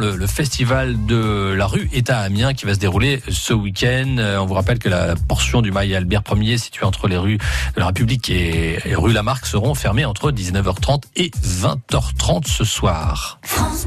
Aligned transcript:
le, 0.00 0.26
festival 0.26 1.06
de 1.06 1.52
la 1.52 1.66
rue 1.66 1.88
est 1.92 2.10
à 2.10 2.18
Amiens 2.18 2.54
qui 2.54 2.66
va 2.66 2.74
se 2.74 2.78
dérouler 2.78 3.22
ce 3.28 3.52
week-end. 3.52 4.16
Euh, 4.18 4.38
on 4.38 4.46
vous 4.46 4.54
rappelle 4.54 4.78
que 4.78 4.88
la 4.88 5.14
portion 5.28 5.62
du 5.62 5.70
mail 5.70 5.94
Albert 5.94 6.22
1er 6.22 6.58
située 6.58 6.84
entre 6.84 7.08
les 7.08 7.16
rues 7.16 7.38
de 7.74 7.80
la 7.80 7.86
République 7.86 8.30
et, 8.30 8.78
et 8.84 8.94
rue 8.94 9.12
Lamarck 9.12 9.46
seront 9.46 9.74
fermées 9.74 10.04
entre 10.04 10.32
19h30 10.32 11.02
et 11.16 11.30
20h30 11.44 12.46
ce 12.46 12.64
soir. 12.64 13.38
France. 13.42 13.86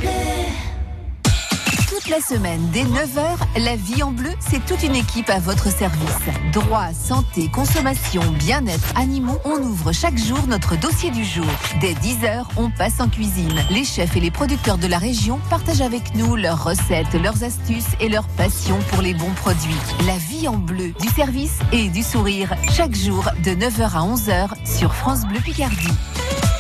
La 2.10 2.20
semaine, 2.20 2.70
dès 2.74 2.84
9h, 2.84 3.64
la 3.64 3.76
vie 3.78 4.04
en 4.04 4.12
bleu, 4.12 4.32
c'est 4.40 4.64
toute 4.66 4.84
une 4.84 4.96
équipe 4.96 5.30
à 5.30 5.40
votre 5.40 5.72
service. 5.72 6.02
Droit, 6.52 6.92
santé, 6.92 7.50
consommation, 7.50 8.22
bien-être, 8.40 8.92
animaux, 8.98 9.40
on 9.46 9.58
ouvre 9.62 9.94
chaque 9.94 10.18
jour 10.18 10.40
notre 10.48 10.78
dossier 10.78 11.12
du 11.12 11.24
jour. 11.24 11.46
Dès 11.80 11.94
10h, 11.94 12.44
on 12.58 12.70
passe 12.72 13.00
en 13.00 13.08
cuisine. 13.08 13.58
Les 13.70 13.86
chefs 13.86 14.18
et 14.18 14.20
les 14.20 14.32
producteurs 14.32 14.78
de 14.78 14.88
la 14.88 14.98
région 14.98 15.40
partagent 15.50 15.82
avec 15.82 16.14
nous 16.16 16.36
leurs 16.36 16.66
recettes, 16.66 17.14
leurs 17.14 17.42
astuces 17.44 17.96
et 18.02 18.10
leur 18.10 18.28
passion 18.28 18.78
pour 18.90 19.02
les 19.02 19.14
bons 19.14 19.34
produits. 19.38 19.74
La 20.06 20.18
vie 20.18 20.50
en 20.50 20.58
bleu, 20.58 20.92
du 21.00 21.08
service 21.08 21.60
et 21.72 21.88
du 21.88 22.04
sourire, 22.04 22.54
chaque 22.74 22.96
jour 22.96 23.30
de 23.46 23.52
9h 23.52 23.84
à 23.84 24.02
11h 24.02 24.50
sur 24.66 24.94
France 24.94 25.26
Bleu 25.26 25.40
Picardie. 25.40 26.53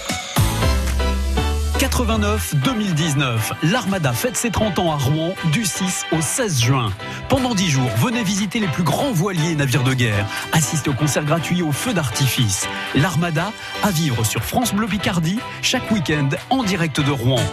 89-2019, 1.83 3.51
l'Armada 3.63 4.13
fête 4.13 4.37
ses 4.37 4.51
30 4.51 4.79
ans 4.79 4.93
à 4.93 4.95
Rouen 4.95 5.33
du 5.51 5.65
6 5.65 6.05
au 6.13 6.21
16 6.21 6.61
juin. 6.61 6.93
Pendant 7.27 7.53
10 7.53 7.69
jours, 7.69 7.89
venez 7.97 8.23
visiter 8.23 8.61
les 8.61 8.69
plus 8.69 8.83
grands 8.83 9.11
voiliers 9.11 9.51
et 9.51 9.55
navires 9.55 9.83
de 9.83 9.93
guerre. 9.93 10.25
Assistez 10.53 10.89
au 10.89 10.93
concert 10.93 11.25
gratuit 11.25 11.61
au 11.61 11.73
feu 11.73 11.93
d'artifice. 11.93 12.69
L'Armada 12.95 13.51
à 13.83 13.91
vivre 13.91 14.23
sur 14.25 14.41
France 14.43 14.73
Bleu 14.73 14.87
Picardie 14.87 15.39
chaque 15.61 15.91
week-end 15.91 16.29
en 16.49 16.63
direct 16.63 17.01
de 17.01 17.11
Rouen. 17.11 17.43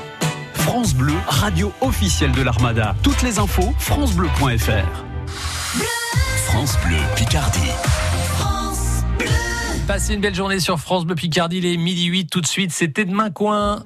France 0.54 0.94
Bleu, 0.94 1.14
radio 1.26 1.72
officielle 1.80 2.30
de 2.30 2.42
l'Armada. 2.42 2.94
Toutes 3.02 3.22
les 3.22 3.40
infos, 3.40 3.74
francebleu.fr. 3.78 5.04
France 6.44 6.78
Bleu 6.84 6.98
Picardie. 7.16 7.72
France 8.36 9.02
Bleu. 9.18 9.26
Passez 9.88 10.14
une 10.14 10.20
belle 10.20 10.36
journée 10.36 10.60
sur 10.60 10.78
France 10.78 11.04
Bleu 11.04 11.16
Picardie, 11.16 11.58
il 11.58 11.66
est 11.66 11.76
midi 11.76 12.04
8 12.04 12.30
tout 12.30 12.40
de 12.40 12.46
suite, 12.46 12.70
c'était 12.70 13.04
demain 13.04 13.30
coin. 13.30 13.82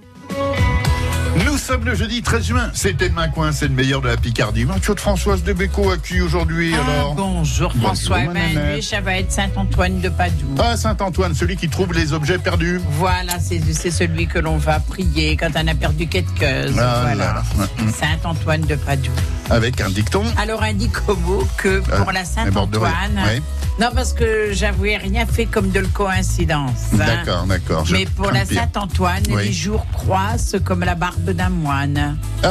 Nous 1.45 1.59
sommes 1.59 1.85
le 1.85 1.95
jeudi 1.95 2.23
13 2.23 2.45
juin. 2.45 2.71
C'était 2.75 3.09
demain 3.09 3.29
coin, 3.29 3.51
c'est 3.51 3.67
le 3.67 3.75
meilleur 3.75 4.01
de 4.01 4.07
la 4.09 4.17
Picardie. 4.17 4.65
de 4.95 5.01
Françoise 5.01 5.43
de 5.43 5.53
à 5.53 5.97
qui 5.97 6.21
aujourd'hui 6.21 6.73
ah, 6.77 6.85
alors 6.85 7.15
Bonjour 7.15 7.73
François. 7.73 8.21
Lui, 8.21 8.83
ça 8.83 9.01
va 9.01 9.17
être 9.19 9.33
Saint-Antoine 9.33 10.01
de 10.01 10.09
Padoue. 10.09 10.55
Ah, 10.59 10.77
Saint-Antoine, 10.77 11.35
celui 11.35 11.57
qui 11.57 11.69
trouve 11.69 11.93
les 11.93 12.13
objets 12.13 12.39
perdus. 12.39 12.81
Voilà, 12.91 13.39
c'est 13.41 13.59
celui 13.91 14.27
que 14.29 14.39
l'on 14.39 14.59
va 14.59 14.79
prier 14.79 15.37
quand 15.37 15.51
on 15.57 15.67
a 15.67 15.75
perdu 15.75 16.07
quelque 16.07 16.69
chose. 16.69 16.79
Ah, 16.79 17.01
voilà. 17.03 17.15
là, 17.15 17.43
là. 17.59 17.67
Saint-Antoine 17.93 18.63
de 18.63 18.77
Padoue. 18.77 19.11
Avec 19.51 19.81
un 19.81 19.91
dicton. 19.91 20.23
Alors, 20.39 20.63
un 20.63 20.73
dictomo 20.73 21.47
que 21.57 21.81
pour 21.81 22.09
Ah, 22.09 22.13
la 22.13 22.25
Saint-Antoine. 22.25 22.93
oui. 23.27 23.43
Non, 23.81 23.89
parce 23.93 24.13
que 24.13 24.51
j'avouais 24.53 24.97
rien 24.99 25.27
fait 25.27 25.47
comme 25.47 25.71
de 25.71 25.81
le 25.81 25.89
coïncidence. 25.89 26.93
hein. 26.93 26.97
D'accord, 26.97 27.45
d'accord. 27.45 27.85
Mais 27.91 28.07
pour 28.07 28.31
la. 28.31 28.45
Saint-Antoine, 28.45 29.23
Oui. 29.31 29.47
les 29.47 29.53
jours 29.53 29.85
croissent 29.93 30.57
comme 30.65 30.81
la 30.85 30.95
barbe 30.95 31.24
d'un 31.33 31.49
moine. 31.51 32.17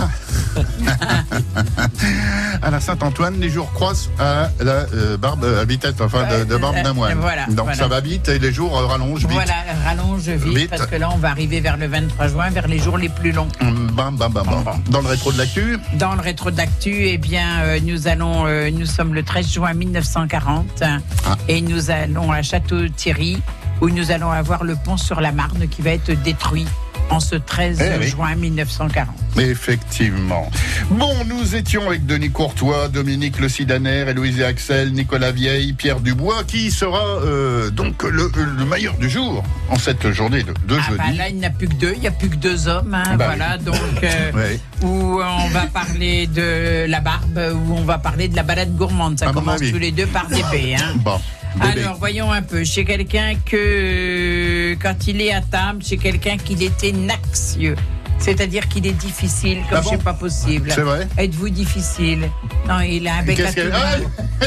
À 2.62 2.70
la 2.70 2.80
Saint-Antoine, 2.80 3.40
les 3.40 3.50
jours 3.50 3.72
croissent 3.74 4.10
à 4.20 4.50
la 4.62 4.86
euh, 4.94 5.18
barbe 5.18 5.46
vitesse, 5.68 5.96
enfin 6.00 6.24
de, 6.30 6.44
de 6.46 6.56
barbe 6.58 6.82
d'un 6.82 6.94
moine. 6.94 7.18
Voilà, 7.20 7.46
Donc 7.48 7.66
voilà. 7.66 7.74
ça 7.76 7.88
va 7.88 8.00
vite 8.00 8.30
et 8.30 8.40
les 8.40 8.54
jours 8.54 8.78
euh, 8.78 8.86
rallongent 8.86 9.22
vite. 9.26 9.32
Voilà, 9.32 9.54
rallonge 9.86 10.30
vite, 10.30 10.58
Vite. 10.58 10.70
parce 10.70 10.86
que 10.86 10.96
là, 10.96 11.10
on 11.14 11.18
va 11.18 11.30
arriver 11.30 11.60
vers 11.60 11.78
le 11.78 11.88
23 11.88 12.28
juin, 12.28 12.50
vers 12.52 12.68
les 12.68 12.80
jours 12.80 12.98
les 12.98 13.10
plus 13.10 13.32
longs. 13.32 13.48
Hum, 13.62 13.90
Bam, 13.94 14.16
bam, 14.18 14.32
bam, 14.32 14.46
bam. 14.46 14.64
Dans 14.90 15.02
le 15.02 15.08
rétro 15.08 15.32
de 15.32 15.38
l'actu, 15.40 15.78
Dans 15.96 16.16
le 16.16 16.22
rétro 16.22 16.52
d'actu, 16.52 17.08
eh 17.08 17.18
bien, 17.18 17.60
euh, 17.64 17.80
nous 17.84 18.08
allons, 18.08 18.46
euh, 18.48 18.70
nous 18.72 18.86
sommes 18.86 19.14
le 19.14 19.24
13 19.24 19.52
juin 19.52 19.74
1940 19.74 20.84
Ah. 21.26 21.36
et 21.48 21.62
nous 21.62 21.92
allons 21.92 22.32
à 22.32 22.42
Château-Thierry 22.42 23.40
où 23.82 23.90
nous 23.90 24.12
allons 24.12 24.32
avoir 24.32 24.64
le 24.64 24.76
pont 24.76 24.98
sur 24.98 25.20
la 25.20 25.32
Marne 25.32 25.68
qui 25.68 25.82
va 25.82 25.92
être 25.92 26.12
détruit 26.24 26.68
en 27.14 27.20
ce 27.20 27.36
13 27.36 27.80
Eh 27.82 28.00
oui. 28.00 28.08
juin 28.08 28.36
1940. 28.36 29.16
Effectivement. 29.40 30.50
Bon, 30.92 31.14
nous 31.26 31.56
étions 31.56 31.88
avec 31.88 32.06
Denis 32.06 32.30
Courtois, 32.32 32.88
Dominique 32.88 33.40
Le 33.40 33.50
Sidaner, 33.50 34.06
Héloïse 34.10 34.40
et 34.40 34.46
Axel, 34.46 34.92
Nicolas 34.94 35.32
Vieille, 35.32 35.74
Pierre 35.74 36.00
Dubois, 36.00 36.44
qui 36.46 36.72
sera 36.72 37.04
euh, 37.24 37.70
donc 37.70 38.04
le, 38.04 38.32
le 38.36 38.66
meilleur 38.66 38.96
du 38.98 39.10
jour 39.10 39.44
en 39.70 39.78
cette 39.78 40.12
journée 40.12 40.44
de, 40.44 40.54
de 40.68 40.78
Ah 40.80 40.92
bah 40.98 41.04
jeudi. 41.06 41.18
là, 41.18 41.30
il 41.30 41.36
n'y 41.38 41.46
a 41.46 41.50
plus 41.50 41.68
que 41.68 41.76
deux, 41.76 41.94
il 41.96 42.02
n'y 42.02 42.08
a 42.08 42.12
plus 42.12 42.30
que 42.30 42.36
deux 42.36 42.68
hommes. 42.68 42.94
hein, 42.94 43.16
Bah 43.16 43.26
voilà, 43.28 43.58
donc 43.58 43.76
euh, 44.04 44.56
où 44.82 45.22
on 45.22 45.48
va 45.50 45.68
parler 45.68 46.28
de 46.28 46.86
la 46.88 47.00
barbe, 47.00 47.40
où 47.68 47.74
on 47.76 47.84
va 47.84 47.98
parler 47.98 48.28
de 48.28 48.36
la 48.36 48.44
balade 48.44 48.76
gourmande. 48.76 49.20
Ça 49.20 49.30
À 49.30 49.34
commence 49.34 49.60
tous 49.62 49.78
les 49.80 49.92
deux 49.92 50.08
par 50.08 50.28
des 50.28 50.42
B. 50.44 50.76
Hein. 50.78 50.94
Bon, 50.98 51.20
bébé. 51.56 51.82
Alors, 51.84 51.98
voyons 51.98 52.32
un 52.32 52.42
peu. 52.42 52.64
Chez 52.64 52.86
quelqu'un 52.86 53.34
que, 53.46 54.76
quand 54.82 55.08
il 55.08 55.22
est 55.22 55.34
à 55.34 55.42
table, 55.42 55.84
chez 55.84 55.98
quelqu'un 55.98 56.38
qu'il 56.38 56.62
était 56.64 56.92
naxieux. 56.92 57.76
C'est-à-dire 58.20 58.70
qu'il 58.70 58.88
est 58.88 58.92
difficile, 58.94 59.58
comme 59.70 59.80
Ah 59.80 59.82
bon 59.82 59.90
c'est 59.92 60.04
pas 60.04 60.14
possible. 60.14 60.72
C'est 60.74 60.82
vrai 60.82 61.08
Êtes-vous 61.18 61.50
difficile? 61.50 62.30
Non, 62.70 62.80
il 62.80 63.06
a 63.08 63.16
un 63.18 63.24
bec 63.24 63.38
à 63.42 63.52
tout 63.52 63.60
Ah, 63.74 63.98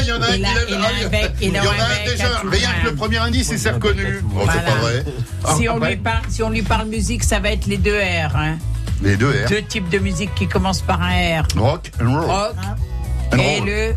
il 0.01 0.07
y 0.07 0.11
en 0.11 0.21
a 0.21 0.25
un 0.25 0.35
Il 0.35 0.39
qui 0.41 0.45
a- 0.45 0.49
il 0.69 0.73
a 0.75 0.79
ah, 0.81 1.05
un 1.05 1.07
bec- 1.09 1.31
il 1.41 1.47
il 1.49 1.53
y 1.53 1.57
a 1.57 1.61
en 1.61 1.65
un 1.65 1.67
a 1.67 1.71
un 1.73 2.09
déjà. 2.11 2.27
Rien 2.49 2.69
que 2.81 2.89
le 2.89 2.95
premier 2.95 3.17
indice, 3.17 3.49
il 3.51 3.59
s'est 3.59 3.69
reconnu. 3.69 4.19
Bon, 4.23 4.41
c'est 4.51 4.65
pas 4.65 4.75
vrai. 4.81 5.03
Si 5.57 5.67
Ah, 5.67 5.75
on, 5.75 5.79
ouais. 5.79 5.89
lui 5.91 5.97
parle, 5.97 6.21
si 6.29 6.41
on 6.41 6.49
lui 6.49 6.63
parle 6.63 6.87
musique, 6.87 7.23
ça 7.23 7.39
va 7.39 7.51
être 7.51 7.67
les 7.67 7.77
deux 7.77 7.99
R. 7.99 8.35
hein. 8.35 8.57
Les 9.03 9.15
deux 9.15 9.29
R. 9.29 9.47
Deux 9.49 9.61
types 9.61 9.89
de 9.89 9.99
musique 9.99 10.33
qui 10.33 10.47
commencent 10.47 10.81
par 10.81 10.99
un 11.03 11.41
R. 11.41 11.47
Rock 11.55 11.91
and 12.01 12.05
roll. 12.15 12.25
Rock 12.25 12.55
And 13.33 13.37
et 13.37 13.59
roll. 13.59 13.67
le, 13.67 13.93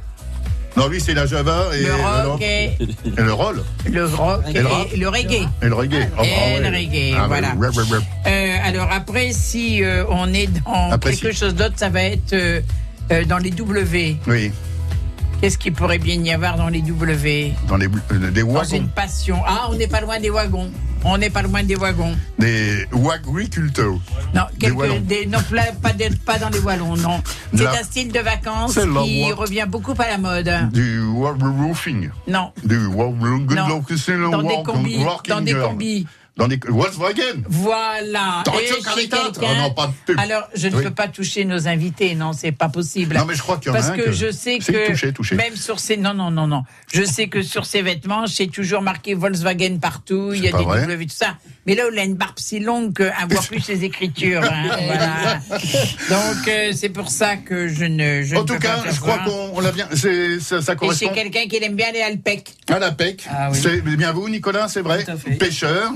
Non, 0.80 0.88
lui, 0.88 0.98
c'est 0.98 1.12
la 1.12 1.26
Java 1.26 1.66
et 1.74 1.82
le 1.82 1.92
rock 1.94 2.40
et 2.40 2.70
et 3.04 3.20
le 3.22 3.32
roll 3.34 3.62
le 3.84 4.06
rock 4.06 4.40
Et 4.48 4.60
le 4.60 4.66
rap. 4.66 4.86
et 4.90 4.96
le 4.96 5.08
reggae. 5.10 5.46
et 5.60 5.66
le 5.68 5.74
reggae. 5.74 5.92
Et 5.94 6.60
le 6.60 6.68
reggae, 6.68 7.14
Ah, 7.18 7.26
voilà. 7.28 7.52
Euh, 8.26 8.56
alors 8.64 8.88
après, 8.90 9.32
si 9.34 9.84
euh, 9.84 10.04
on 10.08 10.32
est 10.32 10.46
dans 10.64 10.90
Après, 10.90 11.10
quelque 11.12 11.32
si. 11.32 11.38
chose 11.40 11.54
d'autre, 11.54 11.74
ça 11.76 11.90
va 11.90 12.04
être 12.04 12.32
euh, 12.32 12.60
euh, 13.12 13.24
dans 13.26 13.36
les 13.36 13.50
W. 13.50 14.16
Oui, 14.26 14.52
Qu'est-ce 15.40 15.56
qu'il 15.56 15.72
pourrait 15.72 15.98
bien 15.98 16.16
y 16.22 16.30
avoir 16.32 16.56
dans 16.58 16.68
les 16.68 16.82
W 16.82 17.54
dans 17.66 17.76
les, 17.78 17.86
euh, 17.86 18.30
des 18.30 18.42
Dans 18.42 18.48
wagons. 18.52 18.76
une 18.76 18.88
passion. 18.88 19.38
Ah, 19.46 19.68
on 19.70 19.74
n'est 19.74 19.86
pas 19.88 20.00
loin 20.02 20.20
des 20.20 20.28
wagons. 20.28 20.70
On 21.02 21.16
n'est 21.16 21.30
pas 21.30 21.40
loin 21.40 21.62
des 21.62 21.76
wagons. 21.76 22.14
Des 22.38 22.84
wagriculteurs. 22.92 23.94
Non, 24.34 24.42
Des 24.52 24.58
quelques- 24.58 24.76
wallons. 24.78 25.00
des- 25.00 25.24
non 25.24 25.38
pas, 25.82 25.92
des- 25.94 26.10
pas 26.10 26.38
dans 26.38 26.50
les 26.50 26.58
wallons, 26.58 26.94
non. 26.96 27.22
C'est 27.54 27.66
un 27.66 27.82
style 27.82 28.12
de 28.12 28.20
vacances 28.20 28.74
qui 29.04 29.32
revient 29.32 29.64
beaucoup 29.66 29.94
à 29.98 30.08
la 30.08 30.18
mode. 30.18 30.50
Du 30.72 31.00
roofing. 31.02 32.10
Non, 32.28 32.52
Du 32.62 32.76
Non. 33.56 33.80
dans 34.30 34.42
des 34.42 34.62
combis. 34.62 35.02
Dans 35.26 35.40
des 35.40 35.54
combis. 35.54 36.06
Dans 36.40 36.48
des 36.48 36.58
Volkswagen. 36.66 37.42
Voilà. 37.48 38.42
Et 38.58 38.70
Oh 39.42 39.46
non, 39.58 39.70
pas 39.72 39.88
de 39.88 39.92
pub. 40.06 40.18
Alors, 40.18 40.48
je 40.54 40.68
ne 40.68 40.76
Oui. 40.76 40.84
peux 40.84 40.90
pas 40.90 41.06
toucher 41.08 41.44
nos 41.44 41.68
invités, 41.68 42.14
non, 42.14 42.32
c'est 42.32 42.52
pas 42.52 42.70
possible. 42.70 43.14
Non, 43.16 43.26
mais 43.26 43.34
je 43.34 43.42
crois 43.42 43.58
qu'il 43.58 43.68
y 43.68 43.70
en 43.70 43.74
a 43.74 43.78
Parce 43.78 43.90
un 43.90 43.96
que, 43.96 44.02
que- 44.06 44.12
je 44.12 44.30
sais 44.32 44.58
que 44.58 45.34
même 45.34 45.54
sur 45.56 45.78
ces 45.80 45.98
non 45.98 46.14
non 46.14 46.30
non 46.30 46.46
non, 46.46 46.62
je 46.92 47.02
sais 47.04 47.28
que 47.28 47.42
sur 47.42 47.66
ces 47.66 47.82
vêtements, 47.82 48.26
c'est 48.26 48.46
toujours 48.46 48.80
marqué 48.80 49.12
Volkswagen 49.14 49.78
partout, 49.80 50.32
il 50.34 50.42
y 50.44 50.48
a 50.48 50.52
des 50.56 50.64
vrai. 50.64 50.80
W 50.80 51.06
tout 51.06 51.14
ça. 51.14 51.36
Mais 51.66 51.74
là, 51.74 51.84
il 51.92 51.98
a 51.98 52.04
une 52.04 52.14
barbe 52.14 52.38
si 52.38 52.58
longue 52.58 52.94
qu'on 52.96 53.26
voit 53.26 53.42
plus 53.42 53.60
ses 53.60 53.84
écritures. 53.84 54.42
hein, 54.42 54.70
voilà. 54.86 55.38
Donc 56.08 56.48
euh, 56.48 56.72
c'est 56.74 56.88
pour 56.88 57.10
ça 57.10 57.36
que 57.36 57.68
je 57.68 57.84
ne. 57.84 58.22
Je 58.22 58.34
En 58.36 58.42
ne 58.42 58.46
tout 58.46 58.58
cas, 58.58 58.82
je 58.90 58.98
crois 58.98 59.18
qu'on 59.18 59.50
on 59.54 59.60
l'a 59.60 59.72
bien. 59.72 59.88
c'est- 59.94 60.40
Ça, 60.40 60.62
ça 60.62 60.72
Et 60.72 60.76
correspond 60.76 61.08
chez 61.08 61.12
quelqu'un 61.14 61.46
qui 61.48 61.56
aime 61.62 61.76
bien 61.76 61.92
les 61.92 62.00
alpèques. 62.00 62.54
à 62.70 62.78
la 62.78 62.92
PEC. 62.92 63.26
Ah 63.30 63.48
oui. 63.52 63.58
C'est 63.60 63.82
bien 63.82 64.12
vous, 64.12 64.28
Nicolas, 64.28 64.68
c'est 64.68 64.80
vrai 64.80 65.04
Tout 65.04 65.10
à 65.12 65.16
fait. 65.16 65.32
Pêcheur. 65.32 65.92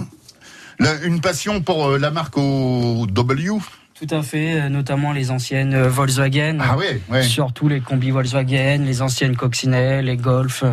La- 0.79 1.01
une 1.05 1.21
passion 1.21 1.61
pour 1.61 1.89
euh, 1.91 1.99
la 1.99 2.11
marque 2.11 2.37
au 2.37 3.07
W? 3.09 3.51
Tout 3.99 4.07
à 4.15 4.23
fait, 4.23 4.61
euh, 4.61 4.69
notamment 4.69 5.13
les 5.13 5.31
anciennes 5.31 5.75
euh, 5.75 5.89
Volkswagen. 5.89 6.59
Ah 6.61 6.77
ouais. 6.77 7.01
Surtout 7.23 7.69
les 7.69 7.81
combis 7.81 8.11
Volkswagen, 8.11 8.79
les 8.85 9.03
anciennes 9.03 9.37
coccinelles, 9.37 10.07
les 10.07 10.17
Golf. 10.17 10.65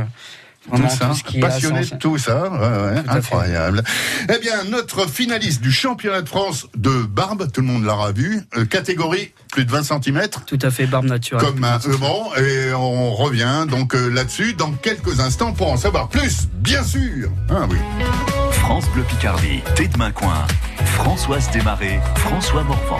Vraiment 0.70 0.90
tout 0.90 0.96
ça, 0.96 1.06
tout 1.08 1.16
ce 1.16 1.24
qui 1.24 1.38
est 1.38 1.42
passionné 1.42 1.82
de 1.82 1.96
tout 1.96 2.20
ça, 2.20 2.44
ouais, 2.52 2.60
ouais, 2.94 3.04
Tout 3.04 3.10
incroyable. 3.10 3.84
Eh 4.32 4.40
bien, 4.40 4.64
notre 4.70 5.10
finaliste 5.10 5.60
du 5.62 5.72
championnat 5.72 6.22
de 6.22 6.30
France 6.30 6.68
de 6.76 7.02
barbe, 7.02 7.52
tout 7.52 7.62
le 7.62 7.68
monde 7.68 7.84
l'aura 7.84 8.12
vu, 8.12 8.42
euh, 8.56 8.66
catégorie 8.66 9.34
plus 9.52 9.66
de 9.66 9.72
20 9.72 9.82
cm, 10.04 10.22
Tout 10.46 10.60
à 10.62 10.70
fait 10.70 10.86
barbe 10.86 11.06
naturelle. 11.06 11.44
comme 11.44 11.64
un 11.64 11.80
bon, 12.00 12.26
et 12.38 12.74
on 12.74 13.12
revient 13.16 13.66
donc 13.70 13.96
euh, 13.96 14.08
là-dessus 14.10 14.54
dans 14.54 14.72
quelques 14.72 15.20
instants 15.20 15.52
pour 15.54 15.72
en 15.72 15.78
savoir 15.78 16.10
plus, 16.10 16.48
bien 16.54 16.84
sûr. 16.84 17.32
Ah 17.50 17.66
oui. 17.68 17.78
France 18.62 18.88
Bleu 18.92 19.04
Picardie, 19.04 19.62
Thé 19.76 19.88
de 19.88 19.98
Coin. 20.12 20.46
Françoise 20.86 21.50
Desmarais, 21.52 22.00
François 22.16 22.64
Morvan. 22.64 23.00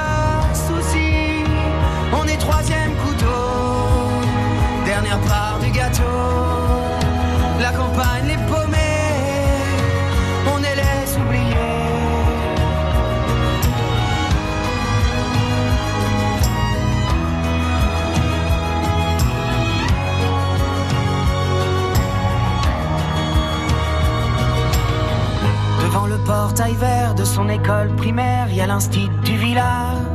troisième 2.41 2.93
couteau, 2.95 3.41
dernière 4.85 5.19
part 5.21 5.59
du 5.59 5.69
gâteau. 5.69 6.03
La 7.59 7.71
campagne 7.71 8.27
les 8.27 8.37
paumés, 8.49 8.77
on 10.51 10.57
les 10.57 11.17
oubliés. 11.21 11.55
Devant 25.83 26.07
le 26.07 26.17
portail 26.17 26.73
vert 26.73 27.13
de 27.13 27.23
son 27.23 27.47
école 27.49 27.95
primaire, 27.95 28.47
il 28.49 28.55
y 28.55 28.61
a 28.61 28.67
l'instit 28.67 29.09
du 29.23 29.37
village. 29.37 30.10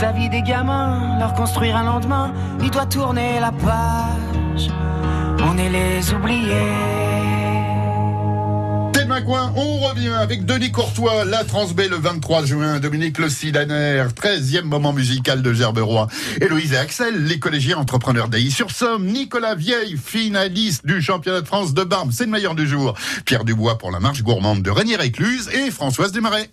Sa 0.00 0.12
vie 0.12 0.30
des 0.30 0.40
gamins, 0.40 1.18
leur 1.18 1.34
construire 1.34 1.76
un 1.76 1.84
lendemain, 1.84 2.32
il 2.62 2.70
doit 2.70 2.86
tourner 2.86 3.38
la 3.38 3.52
page. 3.52 4.70
On 5.44 5.58
est 5.58 5.68
les 5.68 6.14
oubliés. 6.14 7.10
Macoin, 9.10 9.52
on 9.56 9.78
revient 9.80 10.12
avec 10.20 10.46
Denis 10.46 10.70
Courtois, 10.70 11.24
la 11.24 11.42
Transbé 11.42 11.88
le 11.88 11.96
23 11.96 12.44
juin, 12.44 12.78
Dominique 12.78 13.18
Le 13.18 13.28
Sidaner, 13.28 14.04
13e 14.14 14.62
moment 14.62 14.92
musical 14.92 15.42
de 15.42 15.52
Gerberoy, 15.52 16.06
Héloïse 16.40 16.74
et 16.74 16.76
Axel, 16.76 17.24
les 17.26 17.40
collégiens 17.40 17.76
entrepreneurs 17.76 18.28
d'Ailly-sur-Somme, 18.28 19.04
Nicolas 19.04 19.56
Vieille, 19.56 19.96
finaliste 19.96 20.86
du 20.86 21.02
championnat 21.02 21.40
de 21.40 21.46
France 21.46 21.74
de 21.74 21.82
Barbe, 21.82 22.10
c'est 22.12 22.26
le 22.26 22.30
meilleur 22.30 22.54
du 22.54 22.68
jour, 22.68 22.94
Pierre 23.24 23.44
Dubois 23.44 23.78
pour 23.78 23.90
la 23.90 23.98
marche 23.98 24.22
gourmande 24.22 24.62
de 24.62 24.70
Régnier-Écluse 24.70 25.50
et 25.52 25.72
Françoise 25.72 26.12
Desmarais. 26.12 26.48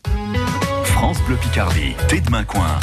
France 0.98 1.22
Bleu 1.28 1.36
Picardie, 1.36 1.96
Thé 2.08 2.22
de 2.22 2.44
Coin, 2.46 2.80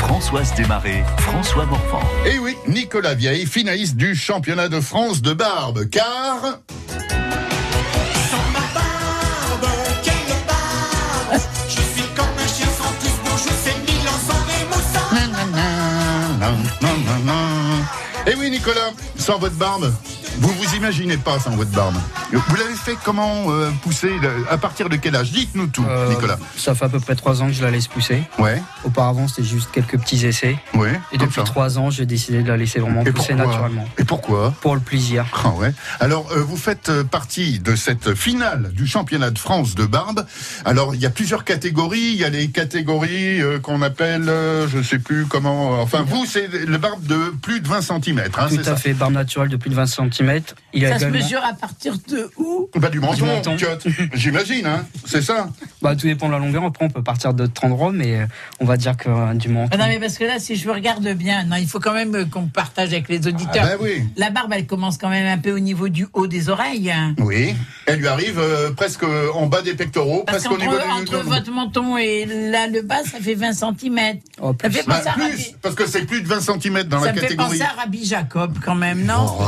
Françoise 0.00 0.54
Desmarais, 0.54 1.04
François 1.18 1.66
Morvan. 1.66 2.00
Et 2.24 2.38
oui, 2.38 2.56
Nicolas 2.66 3.12
Vieille, 3.12 3.44
finaliste 3.44 3.94
du 3.94 4.14
championnat 4.14 4.70
de 4.70 4.80
France 4.80 5.20
de 5.20 5.34
Barbe, 5.34 5.84
car... 5.90 6.60
Et 18.26 18.34
oui, 18.34 18.50
Nicolas, 18.50 18.90
sans 19.18 19.38
votre 19.38 19.56
barbe, 19.56 19.92
vous 20.40 20.48
vous 20.50 20.74
imaginez 20.76 21.16
pas 21.16 21.38
sans 21.40 21.50
votre 21.50 21.70
barbe. 21.70 21.96
Vous 22.32 22.56
l'avez 22.56 22.74
fait 22.74 22.96
comment 23.04 23.44
euh, 23.50 23.70
pousser 23.82 24.10
le- 24.22 24.46
À 24.50 24.56
partir 24.58 24.88
de 24.88 24.96
quel 24.96 25.16
âge? 25.16 25.32
Dites-nous 25.32 25.66
tout, 25.68 25.84
Euh, 25.88 26.08
Nicolas. 26.10 26.38
Ça 26.56 26.74
fait 26.74 26.84
à 26.84 26.88
peu 26.88 27.00
près 27.00 27.14
trois 27.16 27.42
ans 27.42 27.46
que 27.48 27.52
je 27.52 27.62
la 27.62 27.70
laisse 27.70 27.88
pousser. 27.88 28.22
Ouais, 28.38 28.62
Auparavant, 28.84 29.26
c'était 29.28 29.42
juste 29.44 29.70
quelques 29.72 29.98
petits 29.98 30.24
essais. 30.26 30.56
ouais. 30.74 31.00
Et 31.12 31.18
depuis 31.18 31.34
ça. 31.36 31.42
trois 31.42 31.78
ans, 31.78 31.90
j'ai 31.90 32.06
décidé 32.06 32.42
de 32.42 32.48
la 32.48 32.56
laisser 32.56 32.78
vraiment 32.78 33.02
Et 33.04 33.10
pousser 33.12 33.34
naturellement. 33.34 33.86
Et 33.98 34.04
pourquoi? 34.04 34.54
Pour 34.60 34.74
le 34.74 34.80
plaisir. 34.80 35.26
Ah 35.44 35.48
ouais. 35.50 35.72
Alors, 36.00 36.30
euh, 36.32 36.42
vous 36.42 36.56
faites 36.56 36.92
partie 37.04 37.58
de 37.58 37.74
cette 37.74 38.14
finale 38.14 38.70
du 38.72 38.86
championnat 38.86 39.30
de 39.30 39.38
France 39.38 39.74
de 39.74 39.86
barbe. 39.86 40.24
Alors, 40.64 40.94
il 40.94 41.00
y 41.00 41.06
a 41.06 41.10
plusieurs 41.10 41.44
catégories. 41.44 41.98
Il 42.12 42.16
y 42.16 42.24
a 42.24 42.30
les 42.30 42.48
catégories 42.48 43.40
qu'on 43.62 43.82
appelle, 43.82 44.30
je 44.72 44.82
sais 44.82 44.98
plus 44.98 45.26
comment. 45.26 45.80
enfin, 45.80 46.02
vous, 46.06 46.26
c'est 46.26 46.48
le 46.48 46.78
barbe 46.78 47.04
de 47.06 47.34
plus 47.42 47.60
de 47.60 47.68
20 47.68 47.80
cm. 47.82 48.20
Hein, 48.38 48.46
Tout 48.50 48.60
à 48.60 48.64
ça? 48.64 48.76
fait, 48.76 48.92
barbe 48.94 49.14
naturelle 49.14 49.48
de 49.48 49.56
plus 49.56 49.70
de 49.70 49.74
20 49.74 49.86
cm. 49.86 50.27
Il 50.74 50.82
y 50.82 50.86
a 50.86 50.90
Ça 50.92 50.98
se 50.98 51.04
également- 51.06 51.18
mesure 51.24 51.40
à 51.44 51.54
partir 51.54 51.94
de 52.08 52.30
où 52.36 52.68
Bah, 52.76 52.88
du 52.90 53.00
menton, 53.00 53.26
j'imagine. 54.14 54.66
Hein, 54.66 54.86
c'est 55.06 55.22
ça. 55.22 55.48
Bah, 55.82 55.94
tout 55.96 56.06
dépend 56.06 56.26
de 56.28 56.32
la 56.32 56.38
longueur. 56.38 56.64
Après, 56.64 56.84
on 56.84 56.90
peut 56.90 57.02
partir 57.02 57.32
d'autres 57.34 57.64
endroits, 57.64 57.92
mais 57.92 58.16
euh, 58.20 58.26
on 58.60 58.64
va 58.64 58.76
dire 58.76 58.96
que 58.96 59.08
euh, 59.08 59.34
du 59.34 59.48
menton. 59.48 59.70
Ah 59.72 59.76
Non, 59.78 59.86
mais 59.88 59.98
parce 59.98 60.18
que 60.18 60.24
là, 60.24 60.38
si 60.38 60.56
je 60.56 60.68
regarde 60.68 61.06
bien, 61.14 61.44
non, 61.44 61.56
il 61.56 61.66
faut 61.66 61.80
quand 61.80 61.92
même 61.94 62.14
euh, 62.14 62.24
qu'on 62.24 62.46
partage 62.46 62.88
avec 62.92 63.08
les 63.08 63.20
Ah, 63.24 63.28
auditeurs. 63.28 63.64
bah 63.64 63.76
oui. 63.80 64.02
La 64.16 64.30
barbe, 64.30 64.52
elle 64.54 64.66
commence 64.66 64.98
quand 64.98 65.08
même 65.08 65.26
un 65.26 65.38
peu 65.38 65.52
au 65.52 65.58
niveau 65.58 65.88
du 65.88 66.06
haut 66.12 66.26
des 66.26 66.48
oreilles. 66.48 66.90
hein. 66.90 67.14
Oui. 67.18 67.54
Elle 67.86 68.00
lui 68.00 68.08
arrive 68.08 68.38
euh, 68.38 68.70
presque 68.72 69.04
en 69.34 69.46
bas 69.46 69.62
des 69.62 69.74
pectoraux, 69.74 70.24
Parce 70.26 70.44
presque 70.44 70.52
au 70.52 70.58
niveau 70.60 70.76
du. 70.76 70.82
entre 71.02 71.24
votre 71.24 71.50
menton 71.50 71.96
et 71.96 72.26
là, 72.26 72.66
le 72.66 72.82
bas, 72.82 73.02
ça 73.04 73.18
fait 73.20 73.34
20 73.34 73.52
cm. 73.54 74.18
Oh, 74.40 74.54
Ça 74.60 74.70
fait 74.70 74.86
Bah, 74.86 75.00
à 75.06 75.12
plus, 75.14 75.22
Rabbi, 75.22 75.54
parce 75.62 75.74
que 75.74 75.86
c'est 75.86 76.02
plus 76.02 76.22
de 76.22 76.28
20 76.28 76.40
cm 76.40 76.82
dans 76.84 77.00
ça 77.00 77.06
la 77.06 77.12
me 77.12 77.16
fait 77.18 77.22
catégorie. 77.28 77.58
penser 77.58 77.62
à 77.70 77.80
Rabbi 77.80 78.04
Jacob 78.04 78.58
quand 78.64 78.74
même, 78.74 79.04
non? 79.04 79.14
Oh, 79.26 79.44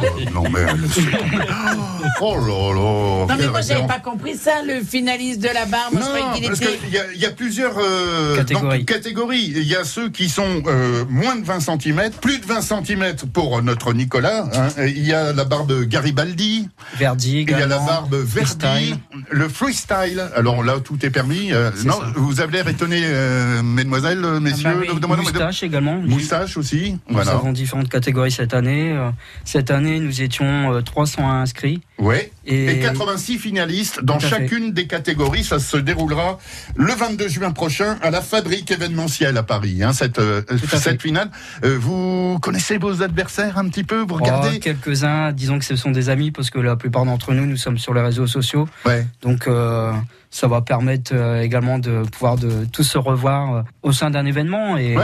Non, 0.34 0.44
mais 0.50 0.60
elle- 0.60 0.84
Oh 2.20 2.34
là 2.36 2.74
là 2.74 3.26
Non, 3.28 3.36
mais 3.38 3.46
moi, 3.48 3.60
j'avais 3.60 3.86
pas 3.86 4.00
compris 4.00 4.36
ça, 4.36 4.62
le 4.66 4.82
finaliste 4.82 5.40
de 5.40 5.48
la 5.48 5.66
barre. 5.66 5.90
Moi, 5.92 6.00
je 6.02 6.06
croyais 6.06 6.24
Non, 6.26 6.32
qu'il 6.32 6.46
parce 6.48 6.60
était. 6.60 6.78
qu'il 6.78 7.16
y, 7.16 7.22
y 7.22 7.26
a 7.26 7.30
plusieurs 7.30 7.74
euh, 7.78 8.36
Catégories. 8.84 9.52
Il 9.54 9.62
y 9.68 9.76
a 9.76 9.84
ceux 9.84 10.08
qui 10.10 10.28
sont 10.28 10.62
euh, 10.66 11.04
moins 11.08 11.36
de 11.36 11.44
20 11.44 11.60
cm, 11.60 12.10
plus 12.20 12.38
de 12.38 12.46
20 12.46 12.60
cm 12.62 13.14
pour 13.32 13.62
notre 13.62 13.92
Nicolas. 13.92 14.48
hein. 14.54 14.68
Il 14.78 15.06
y 15.06 15.12
a 15.12 15.32
la 15.32 15.44
barbe 15.44 15.84
Garibaldi, 15.84 16.68
Verdi 16.96 17.42
il 17.42 17.50
y 17.50 17.54
a 17.54 17.66
la 17.66 17.78
barbe 17.78 18.14
Verdi. 18.16 18.94
Le 19.30 19.48
freestyle. 19.48 20.22
Alors 20.34 20.62
là, 20.62 20.80
tout 20.82 21.04
est 21.04 21.10
permis. 21.10 21.52
Euh, 21.52 21.70
C'est 21.74 21.86
non, 21.86 22.00
ça. 22.00 22.12
vous 22.16 22.40
avez 22.40 22.52
l'air 22.52 22.68
étonné, 22.68 23.00
euh, 23.04 23.62
mesdemoiselles, 23.62 24.24
euh, 24.24 24.40
messieurs, 24.40 24.68
Ah 24.70 24.74
bah 24.74 24.80
oui. 24.88 24.94
de- 24.94 25.00
demoiselles, 25.00 25.24
Moustache 25.24 25.62
également. 25.62 25.96
Moustache 25.98 26.56
aussi. 26.56 26.92
Nous 27.08 27.14
Voilà. 27.14 27.32
avons 27.32 27.52
différentes 27.52 27.88
catégories 27.88 28.32
cette 28.32 28.54
année. 28.54 28.92
Euh, 28.92 29.10
Cette 29.44 29.70
année, 29.70 29.98
nous 30.00 30.22
étions 30.22 30.72
euh, 30.74 30.80
300 30.82 31.30
inscrits. 31.30 31.80
Ouais. 31.98 32.30
Et, 32.46 32.66
Et 32.76 32.78
86 32.80 33.38
finalistes 33.38 34.02
dans 34.04 34.18
Tout 34.18 34.26
à 34.26 34.28
fait. 34.28 34.36
chacune 34.42 34.72
des 34.72 34.86
catégories. 34.86 35.44
Ça 35.44 35.58
se 35.58 35.76
déroulera 35.76 36.38
le 36.76 36.92
22 36.92 37.28
juin 37.28 37.50
prochain 37.52 37.96
à 38.02 38.10
la 38.10 38.20
Fabrique 38.20 38.70
événementielle 38.70 39.36
à 39.36 39.42
Paris. 39.42 39.82
Hein, 39.82 39.92
cette 39.92 40.18
euh, 40.18 40.42
à 40.48 40.56
fait. 40.56 40.76
cette 40.78 41.02
finale. 41.02 41.30
Euh, 41.64 41.76
vous 41.80 42.38
connaissez 42.40 42.78
vos 42.78 43.02
adversaires 43.02 43.58
un 43.58 43.68
petit 43.68 43.84
peu? 43.84 44.00
Vous 44.00 44.14
oh, 44.14 44.22
regardez 44.22 44.60
quelques-uns, 44.60 45.32
disons 45.32 45.58
que 45.58 45.64
ce 45.64 45.74
sont 45.76 45.90
des 45.90 46.08
amis 46.08 46.30
parce 46.30 46.50
que 46.50 46.58
la 46.60 46.76
plupart 46.76 47.04
d'entre 47.04 47.32
nous, 47.32 47.46
nous 47.46 47.56
sommes 47.56 47.78
sur 47.78 47.94
les 47.94 48.00
réseaux 48.02 48.26
sociaux. 48.28 48.68
Ouais. 48.86 49.06
Donc, 49.22 49.46
euh, 49.46 49.92
ça 50.30 50.46
va 50.46 50.60
permettre 50.60 51.12
euh, 51.14 51.40
également 51.40 51.78
de 51.78 52.02
pouvoir 52.10 52.36
de 52.36 52.66
tous 52.72 52.82
se 52.82 52.98
revoir 52.98 53.54
euh, 53.54 53.62
au 53.82 53.92
sein 53.92 54.10
d'un 54.10 54.26
événement 54.26 54.76
et. 54.76 54.96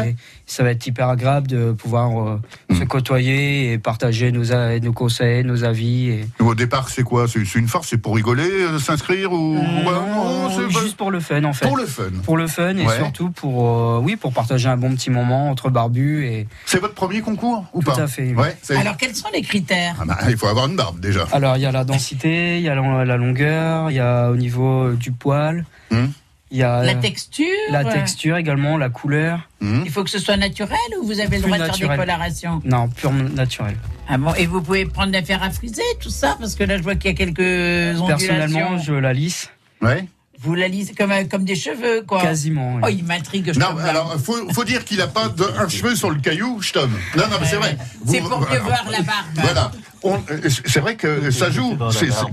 Ça 0.47 0.63
va 0.63 0.71
être 0.71 0.87
hyper 0.87 1.09
agréable 1.09 1.47
de 1.49 1.73
pouvoir 1.73 2.29
euh, 2.29 2.41
Mm. 2.71 2.79
se 2.79 2.85
côtoyer 2.85 3.73
et 3.73 3.79
partager 3.79 4.33
nos, 4.33 4.53
a- 4.53 4.79
nos 4.79 4.93
conseils, 4.93 5.45
nos 5.45 5.65
avis. 5.65 6.09
Et... 6.11 6.29
Au 6.41 6.55
départ, 6.55 6.89
c'est 6.89 7.03
quoi? 7.03 7.27
C'est 7.29 7.55
une 7.55 7.69
farce 7.69 7.89
C'est 7.89 7.99
pour 7.99 8.15
rigoler, 8.17 8.43
euh, 8.49 8.79
s'inscrire 8.79 9.33
ou 9.33 9.57
Ouais, 9.57 9.85
non, 9.85 10.51
juste 10.71 10.97
pour 10.97 11.11
le 11.11 11.21
fun 11.21 11.45
en 11.45 11.53
fait. 11.53 11.67
pour 11.67 11.77
le 11.77 11.87
fun. 11.87 12.05
Pour 12.25 12.37
le 12.37 12.47
fun 12.47 12.77
et 12.77 12.87
Ouais. 12.87 12.97
surtout 12.97 13.31
pour 13.31 13.69
euh, 13.69 14.01
oui 14.03 14.17
pour 14.17 14.33
partager 14.33 14.69
un 14.69 14.77
bon 14.77 14.95
petit 14.95 15.11
moment 15.11 15.51
entre 15.51 15.71
barbus 15.71 16.25
et 16.27 16.47
C'est 16.67 16.81
votre 16.81 16.95
premier 16.95 17.21
concours 17.21 17.65
ou 17.73 17.83
Tout 17.83 17.91
pas? 17.93 18.01
à 18.03 18.07
fait. 18.07 18.35
Ouais. 18.35 18.57
Alors, 18.77 18.97
quels 18.97 19.15
sont 19.15 19.29
les 19.33 19.43
critères? 19.43 19.97
Ah 20.01 20.05
bah, 20.07 20.19
il 20.29 20.37
faut 20.37 20.47
avoir 20.47 20.67
une 20.69 20.77
barbe 20.77 21.01
déjà. 21.01 21.27
alors 21.33 21.57
il 21.57 21.63
y 21.63 21.67
a 21.67 21.73
la 21.73 21.85
densité, 21.85 22.57
il 22.59 22.63
y 22.63 22.69
a 22.69 22.75
la, 22.75 23.05
la 23.05 23.17
longueur, 23.17 23.91
il 23.91 23.97
y 23.97 24.01
a 24.01 24.31
au 24.31 24.37
niveau 24.37 24.93
du 24.93 25.13
poil, 25.13 25.65
Hum. 25.93 26.11
Il 26.51 26.59
y 26.59 26.63
a 26.63 26.83
La 26.85 26.95
texture 26.95 27.47
la 27.71 27.85
texture 27.85 28.37
également, 28.37 28.77
la 28.77 28.89
couleur. 28.89 29.49
Hmm. 29.61 29.83
Il 29.85 29.91
faut 29.91 30.05
que 30.05 30.11
ce 30.11 30.19
soit 30.19 30.37
naturel 30.37 30.79
ou 31.01 31.07
vous 31.07 31.21
avez 31.21 31.39
le 31.39 31.43
droit 31.43 31.59
de 31.59 31.65
faire 31.65 31.89
des 31.91 31.97
colorations 31.97 32.63
Non, 32.65 32.89
purement 32.89 33.29
naturel. 33.31 33.77
Ah 34.09 34.19
bon 34.19 34.35
Et 34.35 34.47
vous 34.47 34.61
pouvez 34.61 34.85
prendre 34.87 35.13
des 35.13 35.23
fers 35.23 35.43
à 35.43 35.51
friser, 35.51 35.83
tout 36.01 36.11
ça 36.11 36.37
Parce 36.39 36.55
que 36.55 36.65
là, 36.65 36.77
je 36.77 36.83
vois 36.83 36.95
qu'il 36.95 37.11
y 37.11 37.15
a 37.15 37.17
quelques 37.17 37.99
ondulations. 37.99 38.07
Personnellement, 38.07 38.79
je 38.79 38.93
la 38.93 39.13
lisse 39.13 39.51
Ouais. 39.83 40.07
Vous 40.45 40.55
la 40.55 40.69
lisez 40.69 40.95
comme, 40.95 41.11
euh, 41.13 41.25
comme 41.31 41.45
des 41.45 41.55
cheveux, 41.57 42.03
quoi. 42.07 42.21
quasiment. 42.21 42.75
oui. 42.77 42.81
Oh, 42.85 42.89
il 42.91 43.05
m'intrigue, 43.05 43.53
je 43.53 43.59
Non, 43.59 43.77
alors 43.79 44.17
faut, 44.23 44.37
faut 44.53 44.65
dire 44.65 44.85
qu'il 44.85 45.01
a 45.01 45.07
pas 45.09 45.29
de, 45.29 45.45
un 45.59 45.69
cheveu 45.69 45.95
sur 45.97 46.11
le 46.11 46.21
caillou, 46.21 46.61
je. 46.61 46.79
Non, 46.79 46.87
non, 47.17 47.37
mais 47.41 47.47
c'est 47.47 47.57
vrai. 47.57 47.77
C'est 48.07 48.21
pour 48.21 48.41
mieux 48.41 48.59
voir 48.59 48.85
la 48.91 49.01
barbe. 49.03 49.27
Voilà. 49.37 49.71
Euh, 50.05 50.49
C'est 50.67 50.81
vrai 50.81 50.97
que 50.97 51.31
ça 51.31 51.51
joue. 51.51 51.77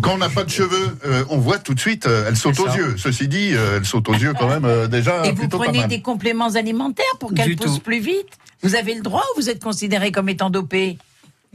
Quand 0.02 0.16
on 0.16 0.18
n'a 0.18 0.28
pas 0.30 0.44
de 0.44 0.50
cheveux, 0.50 0.98
euh, 1.06 1.24
on 1.30 1.38
voit 1.38 1.58
tout 1.58 1.74
de 1.74 1.80
suite, 1.80 2.06
euh, 2.06 2.26
elle 2.28 2.36
saute 2.36 2.60
aux 2.60 2.68
ça. 2.68 2.76
yeux. 2.76 2.96
Ceci 2.98 3.30
dit, 3.30 3.52
euh, 3.54 3.78
elle 3.78 3.86
saute 3.86 4.10
aux 4.10 4.14
yeux 4.14 4.34
quand 4.38 4.50
même 4.50 4.66
euh, 4.66 4.88
déjà 4.88 5.26
Et 5.26 5.32
vous 5.32 5.48
prenez 5.48 5.88
des 5.88 6.02
compléments 6.02 6.50
alimentaires 6.56 7.06
pour 7.20 7.34
qu'elle 7.34 7.56
pousse 7.56 7.76
tout. 7.76 7.80
plus 7.80 8.00
vite? 8.00 8.28
Vous 8.62 8.76
avez 8.76 8.94
le 8.94 9.02
droit 9.02 9.24
ou 9.36 9.42
vous 9.42 9.50
êtes 9.50 9.64
considéré 9.64 10.12
comme 10.12 10.28
étant 10.28 10.50
dopé? 10.50 10.98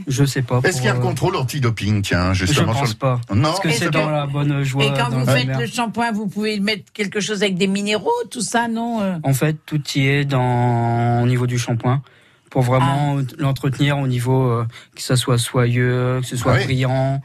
Je 0.06 0.24
sais 0.24 0.42
pas. 0.42 0.60
Est-ce 0.62 0.76
qu'il 0.76 0.84
y 0.86 0.88
a 0.88 0.94
un 0.94 0.98
euh, 0.98 1.00
contrôle 1.00 1.36
antidoping, 1.36 2.02
tiens, 2.02 2.34
Je 2.34 2.44
justement 2.44 2.74
pense 2.74 2.76
sur 2.76 2.86
le- 2.88 2.94
pas. 2.94 3.20
Non, 3.34 3.42
Parce 3.42 3.60
que 3.60 3.70
c'est 3.70 3.90
dans 3.90 4.10
la 4.10 4.26
bonne 4.26 4.62
joie. 4.62 4.84
Et 4.84 4.88
quand 4.88 5.08
vous 5.08 5.24
faites 5.24 5.46
mer. 5.46 5.58
le 5.60 5.66
shampoing, 5.66 6.12
vous 6.12 6.26
pouvez 6.26 6.60
mettre 6.60 6.92
quelque 6.92 7.18
chose 7.20 7.42
avec 7.42 7.56
des 7.56 7.66
minéraux, 7.66 8.10
tout 8.30 8.42
ça, 8.42 8.68
non 8.68 9.00
euh 9.00 9.16
En 9.22 9.32
fait, 9.32 9.56
tout 9.64 9.80
y 9.94 10.06
est 10.06 10.24
dans 10.26 11.22
au 11.22 11.26
niveau 11.26 11.46
du 11.46 11.58
shampoing 11.58 12.02
pour 12.50 12.60
vraiment 12.62 13.16
Ah. 13.18 13.22
l'entretenir 13.38 13.96
au 13.98 14.06
niveau 14.06 14.50
euh, 14.50 14.66
que 14.94 15.00
ça 15.02 15.16
soit 15.16 15.38
soyeux, 15.38 16.18
que 16.20 16.26
ce 16.26 16.36
soit 16.36 16.52
Ah 16.52 16.58
oui. 16.58 16.64
brillant. 16.64 17.22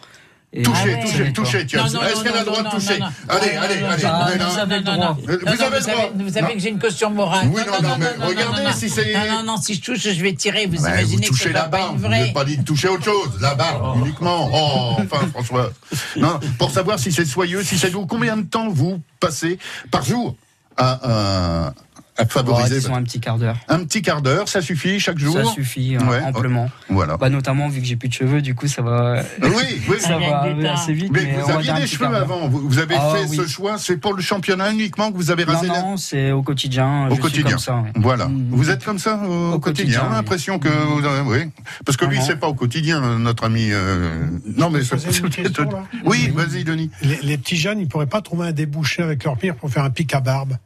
Et- 0.53 0.63
Touchez, 0.63 0.83
ouais. 0.95 1.01
touchez, 1.01 1.31
touchez, 1.33 1.65
tiens. 1.65 1.85
Est-ce 1.85 2.23
qu'elle 2.23 2.33
a 2.35 2.39
le 2.39 2.45
droit 2.45 2.61
de 2.61 2.69
toucher 2.71 2.99
non, 2.99 3.05
non. 3.05 3.11
Allez, 3.29 3.55
Non, 3.55 3.61
allez, 3.61 3.79
non, 3.79 3.87
allez. 3.87 4.01
vous 4.03 4.09
non. 4.43 4.57
avez 4.57 4.75
le 4.79 4.83
non, 4.83 4.93
droit. 4.95 5.05
non, 5.07 5.13
Vous 5.13 5.29
avez 5.29 5.37
le 5.37 5.55
droit. 5.55 5.79
savez- 5.81 6.11
Vous 6.13 6.27
savez 6.29 6.41
Non. 6.41 6.47
que 6.53 6.59
j'ai 6.59 6.69
une 6.69 6.79
caution 6.79 7.09
morale. 7.09 7.47
Oui, 7.53 7.61
non, 7.65 7.87
non, 7.89 7.95
mais 7.97 8.25
regardez 8.25 8.61
si 8.77 8.89
c'est- 8.89 9.13
Non, 9.13 9.31
non, 9.37 9.43
non, 9.53 9.57
si 9.57 9.75
je 9.75 9.81
touche, 9.81 9.99
je 9.99 10.21
vais 10.21 10.33
tirer. 10.33 10.65
Vous 10.65 10.75
imaginez 10.75 11.21
que 11.27 11.31
touchez 11.31 11.43
c'est 11.45 11.53
la 11.53 11.69
une 11.91 11.97
vous 11.97 12.07
n'avez 12.09 12.33
pas 12.33 12.43
dit 12.43 12.57
de 12.57 12.63
toucher 12.65 12.89
autre 12.89 13.05
chose, 13.05 13.29
la 13.39 13.55
barbe 13.55 13.99
uniquement. 14.05 14.49
Oh, 14.53 14.97
enfin 15.01 15.25
François. 15.33 15.71
Non, 16.17 16.37
pour 16.59 16.69
savoir 16.69 16.99
si 16.99 17.13
c'est 17.13 17.23
soyeux, 17.23 17.63
si 17.63 17.77
c'est 17.77 17.89
doux, 17.89 18.05
combien 18.05 18.35
de 18.35 18.43
temps 18.43 18.67
vous 18.69 19.01
passez 19.21 19.57
par 19.89 20.03
jour 20.03 20.35
à, 20.75 21.73
à, 22.17 22.25
favoriser 22.25 22.75
disons 22.75 22.95
un 22.95 23.03
petit 23.03 23.19
quart 23.19 23.37
d'heure. 23.37 23.55
un 23.69 23.79
petit 23.85 24.01
quart 24.01 24.21
d'heure, 24.21 24.47
ça 24.49 24.61
suffit 24.61 24.99
chaque 24.99 25.17
jour. 25.17 25.33
Ça 25.35 25.45
suffit 25.45 25.95
euh, 25.95 25.99
Ouais, 26.01 26.21
amplement. 26.21 26.69
Voilà. 26.89 27.17
Bah, 27.17 27.29
notamment 27.29 27.69
vu 27.69 27.79
que 27.81 27.85
j'ai 27.87 27.95
plus 27.95 28.09
de 28.09 28.13
cheveux, 28.13 28.41
du 28.41 28.53
coup 28.53 28.67
ça 28.67 28.81
va, 28.81 29.23
Oui, 29.41 29.49
oui. 29.89 29.95
ça 29.99 30.17
va 30.17 30.43
assez 30.73 30.93
vite. 30.93 31.11
Mais 31.11 31.33
on 31.37 31.45
vous 31.45 31.51
aviez 31.51 31.73
des 31.73 31.87
cheveux 31.87 32.05
avant. 32.15 32.47
Vous, 32.47 32.79
avez 32.79 32.95
Ah, 32.99 33.13
fait 33.15 33.25
oui. 33.29 33.37
ce 33.37 33.47
choix. 33.47 33.77
C'est 33.77 33.97
pour 33.97 34.13
le 34.13 34.21
championnat 34.21 34.71
uniquement 34.71 35.11
que 35.11 35.17
vous 35.17 35.31
avez 35.31 35.45
Non, 35.45 35.53
rasé 35.53 35.67
la- 35.67 35.81
non, 35.81 35.97
c'est 35.97 36.31
au 36.31 36.41
quotidien. 36.43 37.07
Au 37.09 37.15
je 37.15 37.21
quotidien. 37.21 37.43
Suis 37.45 37.51
comme 37.51 37.59
ça, 37.59 37.75
ouais. 37.77 37.91
Voilà. 37.95 38.27
Mhm. 38.27 38.47
Vous 38.51 38.69
êtes 38.69 38.83
comme 38.83 38.99
ça 38.99 39.17
au, 39.27 39.53
Au 39.53 39.59
quotidien. 39.59 40.03
oui. 40.09 40.15
L'impression 40.15 40.59
que 40.59 40.67
vous 40.69 41.05
avez- 41.05 41.21
oui. 41.21 41.49
Parce 41.85 41.97
que 41.97 42.05
lui, 42.05 42.17
non. 42.19 42.23
c'est 42.25 42.35
pas 42.39 42.47
au 42.47 42.53
quotidien, 42.53 43.17
notre 43.19 43.45
ami. 43.45 43.69
euh, 43.71 44.25
Non, 44.57 44.69
mais 44.69 44.79
question, 44.81 45.25
là 45.71 45.83
Oui, 46.05 46.31
vas-y, 46.35 46.63
Denis. 46.63 46.91
Les, 47.01 47.19
les 47.23 47.37
petits 47.37 47.57
jeunes, 47.57 47.79
ils 47.79 47.87
pourraient 47.87 48.05
pas 48.05 48.21
trouver 48.21 48.47
un 48.47 48.51
débouché 48.51 49.01
avec 49.01 49.23
leur 49.23 49.37
pire 49.37 49.55
pour 49.55 49.69
faire 49.71 49.83
un 49.83 49.89
pic 49.89 50.13
à 50.13 50.19
barbe. 50.19 50.57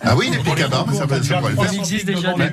Ah 0.00 0.16
oui, 0.16 0.30
les 0.30 0.38
pics 0.38 0.60
à 0.60 0.68
barbe, 0.68 0.92
ça 0.94 1.06
va 1.06 1.22
ça 1.22 1.38
pourrait 1.38 1.52
le 1.52 1.56
faire. 1.58 1.72
Il 1.72 1.78
existe 1.78 2.06
déjà 2.06 2.32
des 2.34 2.44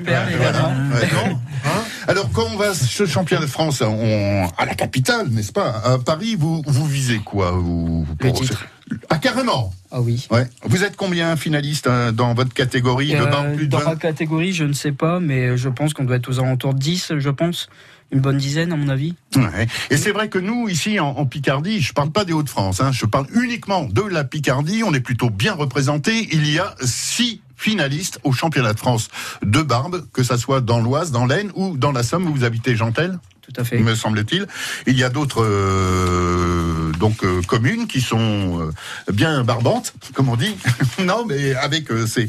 Hein. 1.64 1.82
Alors, 2.08 2.28
quand 2.32 2.44
on 2.52 2.56
va 2.56 2.74
ce 2.74 3.06
championnat 3.06 3.42
de 3.42 3.50
France 3.50 3.80
on- 3.82 4.48
à 4.58 4.64
la 4.66 4.74
capitale, 4.74 5.28
n'est-ce 5.28 5.52
pas? 5.52 5.70
À 5.84 5.98
Paris, 5.98 6.36
vous, 6.38 6.62
vous 6.66 6.86
visez 6.86 7.18
quoi? 7.18 7.52
Vous, 7.52 8.06
Le 8.20 8.32
titre. 8.32 8.64
Ah, 9.10 9.18
carrément 9.18 9.72
Ah 9.90 10.00
oui. 10.00 10.26
ouais. 10.30 10.48
Vous 10.64 10.84
êtes 10.84 10.96
combien 10.96 11.36
finalistes 11.36 11.86
hein, 11.86 12.12
dans 12.12 12.34
votre 12.34 12.52
catégorie? 12.54 13.12
De 13.12 13.16
Euh, 13.16 13.26
barbe 13.26 13.54
plus 13.54 13.66
de 13.66 13.70
dans 13.72 13.78
20 13.78 13.84
ma 13.90 13.96
catégorie, 13.96 14.52
je 14.52 14.64
ne 14.64 14.72
sais 14.72 14.92
pas, 14.92 15.20
mais 15.20 15.56
je 15.56 15.68
pense 15.68 15.94
qu'on 15.94 16.04
doit 16.04 16.16
être 16.16 16.28
aux 16.30 16.40
alentours 16.40 16.74
de 16.74 16.78
10, 16.78 17.12
je 17.18 17.30
pense. 17.30 17.68
Une 18.10 18.20
bonne 18.20 18.36
dizaine, 18.36 18.72
à 18.72 18.76
mon 18.76 18.88
avis. 18.90 19.14
Ouais. 19.36 19.66
Et 19.90 19.96
c'est 19.96 20.10
vrai 20.12 20.28
que 20.28 20.38
nous, 20.38 20.68
ici, 20.68 21.00
en, 21.00 21.08
en 21.08 21.24
Picardie, 21.24 21.80
je 21.80 21.94
parle 21.94 22.10
pas 22.10 22.26
des 22.26 22.34
Hauts-de-France, 22.34 22.80
hein, 22.82 22.92
je 22.92 23.06
parle 23.06 23.26
uniquement 23.34 23.84
de 23.84 24.02
la 24.02 24.22
Picardie, 24.24 24.82
on 24.84 24.92
est 24.92 25.00
plutôt 25.00 25.30
bien 25.30 25.54
représenté. 25.54 26.28
Il 26.30 26.46
y 26.50 26.58
a 26.58 26.74
six 26.82 27.40
finalistes 27.56 28.18
au 28.24 28.32
championnat 28.32 28.74
de 28.74 28.78
France 28.78 29.08
de 29.42 29.62
barbe, 29.62 30.04
que 30.12 30.22
ça 30.22 30.36
soit 30.36 30.60
dans 30.60 30.80
l'Oise, 30.80 31.10
dans 31.10 31.24
l'Aisne 31.26 31.52
ou 31.54 31.76
dans 31.78 31.92
la 31.92 32.02
Somme 32.02 32.26
où 32.26 32.34
vous 32.34 32.44
habitez, 32.44 32.76
Jantel 32.76 33.18
Tout 33.42 33.60
à 33.60 33.64
fait. 33.64 33.78
me 33.78 33.94
semble-t-il. 33.94 34.46
Il 34.86 34.96
y 34.96 35.02
a 35.02 35.08
d'autres 35.08 35.44
euh, 35.44 36.92
donc 36.98 37.24
euh, 37.24 37.42
communes 37.42 37.88
qui 37.88 38.00
sont 38.00 38.60
euh, 38.60 39.12
bien 39.12 39.42
barbantes, 39.42 39.94
comme 40.14 40.28
on 40.28 40.36
dit. 40.36 40.56
non, 41.00 41.24
mais 41.26 41.54
avec 41.54 41.88
ces. 42.06 42.28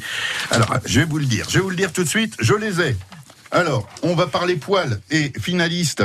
Alors, 0.49 0.78
je 0.86 0.99
vais 0.99 1.06
vous 1.06 1.19
le 1.19 1.26
dire. 1.26 1.45
Je 1.49 1.60
vais 1.60 1.63
vous 1.63 1.69
le 1.69 1.76
dire 1.76 1.93
tout 1.93 2.04
de 2.04 2.10
suite. 2.10 2.36
Je 2.39 2.56
les 2.56 2.82
ai. 2.82 2.95
Alors, 3.54 3.88
on 4.02 4.16
va 4.16 4.26
parler 4.26 4.56
poils 4.56 5.00
et 5.12 5.32
finalistes 5.39 6.04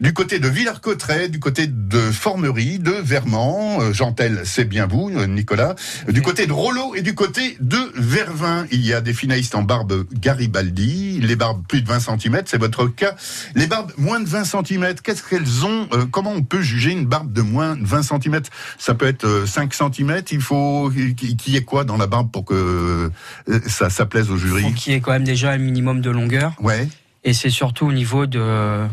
du 0.00 0.12
côté 0.12 0.38
de 0.38 0.48
Villers-Cotterêts, 0.48 1.28
du 1.28 1.40
côté 1.40 1.66
de 1.66 1.98
Formerie, 1.98 2.78
de 2.78 2.92
Vermand, 2.92 3.80
euh, 3.80 3.92
Jantel, 3.92 4.42
c'est 4.44 4.64
bien 4.64 4.86
vous, 4.86 5.10
euh, 5.10 5.26
Nicolas, 5.26 5.74
du 6.08 6.22
côté 6.22 6.46
de 6.46 6.52
Rollo 6.52 6.94
et 6.94 7.02
du 7.02 7.16
côté 7.16 7.56
de 7.60 7.78
Vervin. 7.96 8.66
Il 8.70 8.86
y 8.86 8.92
a 8.92 9.00
des 9.00 9.12
finalistes 9.12 9.56
en 9.56 9.62
barbe 9.62 10.06
Garibaldi, 10.12 11.18
les 11.20 11.34
barbes 11.34 11.64
plus 11.66 11.82
de 11.82 11.88
20 11.88 11.98
cm, 11.98 12.42
c'est 12.46 12.58
votre 12.58 12.86
cas. 12.86 13.16
Les 13.56 13.66
barbes 13.66 13.90
moins 13.98 14.20
de 14.20 14.28
20 14.28 14.44
cm, 14.44 14.94
qu'est-ce 15.02 15.24
qu'elles 15.24 15.64
ont 15.64 15.88
euh, 15.92 16.04
Comment 16.08 16.30
on 16.30 16.42
peut 16.42 16.62
juger 16.62 16.92
une 16.92 17.06
barbe 17.06 17.32
de 17.32 17.42
moins 17.42 17.74
de 17.74 17.84
20 17.84 18.02
cm 18.02 18.40
Ça 18.78 18.94
peut 18.94 19.08
être 19.08 19.24
euh, 19.24 19.46
5 19.46 19.74
cm, 19.74 20.22
il 20.30 20.40
faut 20.40 20.92
qu'il 21.16 21.52
y 21.52 21.56
ait 21.56 21.64
quoi 21.64 21.82
dans 21.82 21.96
la 21.96 22.06
barbe 22.06 22.30
pour 22.30 22.44
que 22.44 23.10
euh, 23.48 23.60
ça, 23.66 23.90
ça 23.90 24.06
plaise 24.06 24.30
au 24.30 24.36
Il 24.36 24.46
jury? 24.46 24.62
Faut 24.62 24.70
qu'il 24.70 24.92
y 24.92 24.96
ait 24.96 25.00
quand 25.00 25.12
même 25.12 25.24
déjà 25.24 25.50
un 25.50 25.58
minimum 25.58 26.00
de 26.00 26.10
longueur. 26.10 26.52
Ouais. 26.60 26.83
Et 27.24 27.32
c'est 27.32 27.50
surtout 27.50 27.86
au 27.86 27.92
niveau 27.92 28.26
de, 28.26 28.86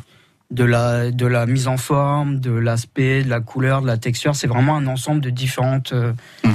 de, 0.52 0.64
la, 0.64 1.12
de 1.12 1.26
la 1.26 1.46
mise 1.46 1.68
en 1.68 1.78
forme, 1.78 2.40
de 2.40 2.52
l'aspect, 2.52 3.24
de 3.24 3.30
la 3.30 3.42
couleur, 3.42 3.82
de 3.82 3.88
la 3.88 3.98
texture. 3.98 4.36
C'est 4.36 4.48
vraiment 4.48 4.76
un 4.78 4.88
ensemble 4.88 5.22
de 5.22 5.30
différentes 5.30 5.94
euh, 5.94 6.14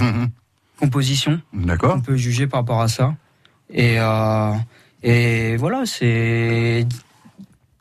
compositions 0.81 1.41
D'accord. 1.53 1.95
qu'on 1.95 2.01
peut 2.01 2.17
juger 2.17 2.47
par 2.47 2.61
rapport 2.61 2.81
à 2.81 2.89
ça. 2.89 3.15
Et, 3.71 3.97
euh, 3.99 4.53
et 5.03 5.57
voilà, 5.57 5.83
c'est. 5.87 6.87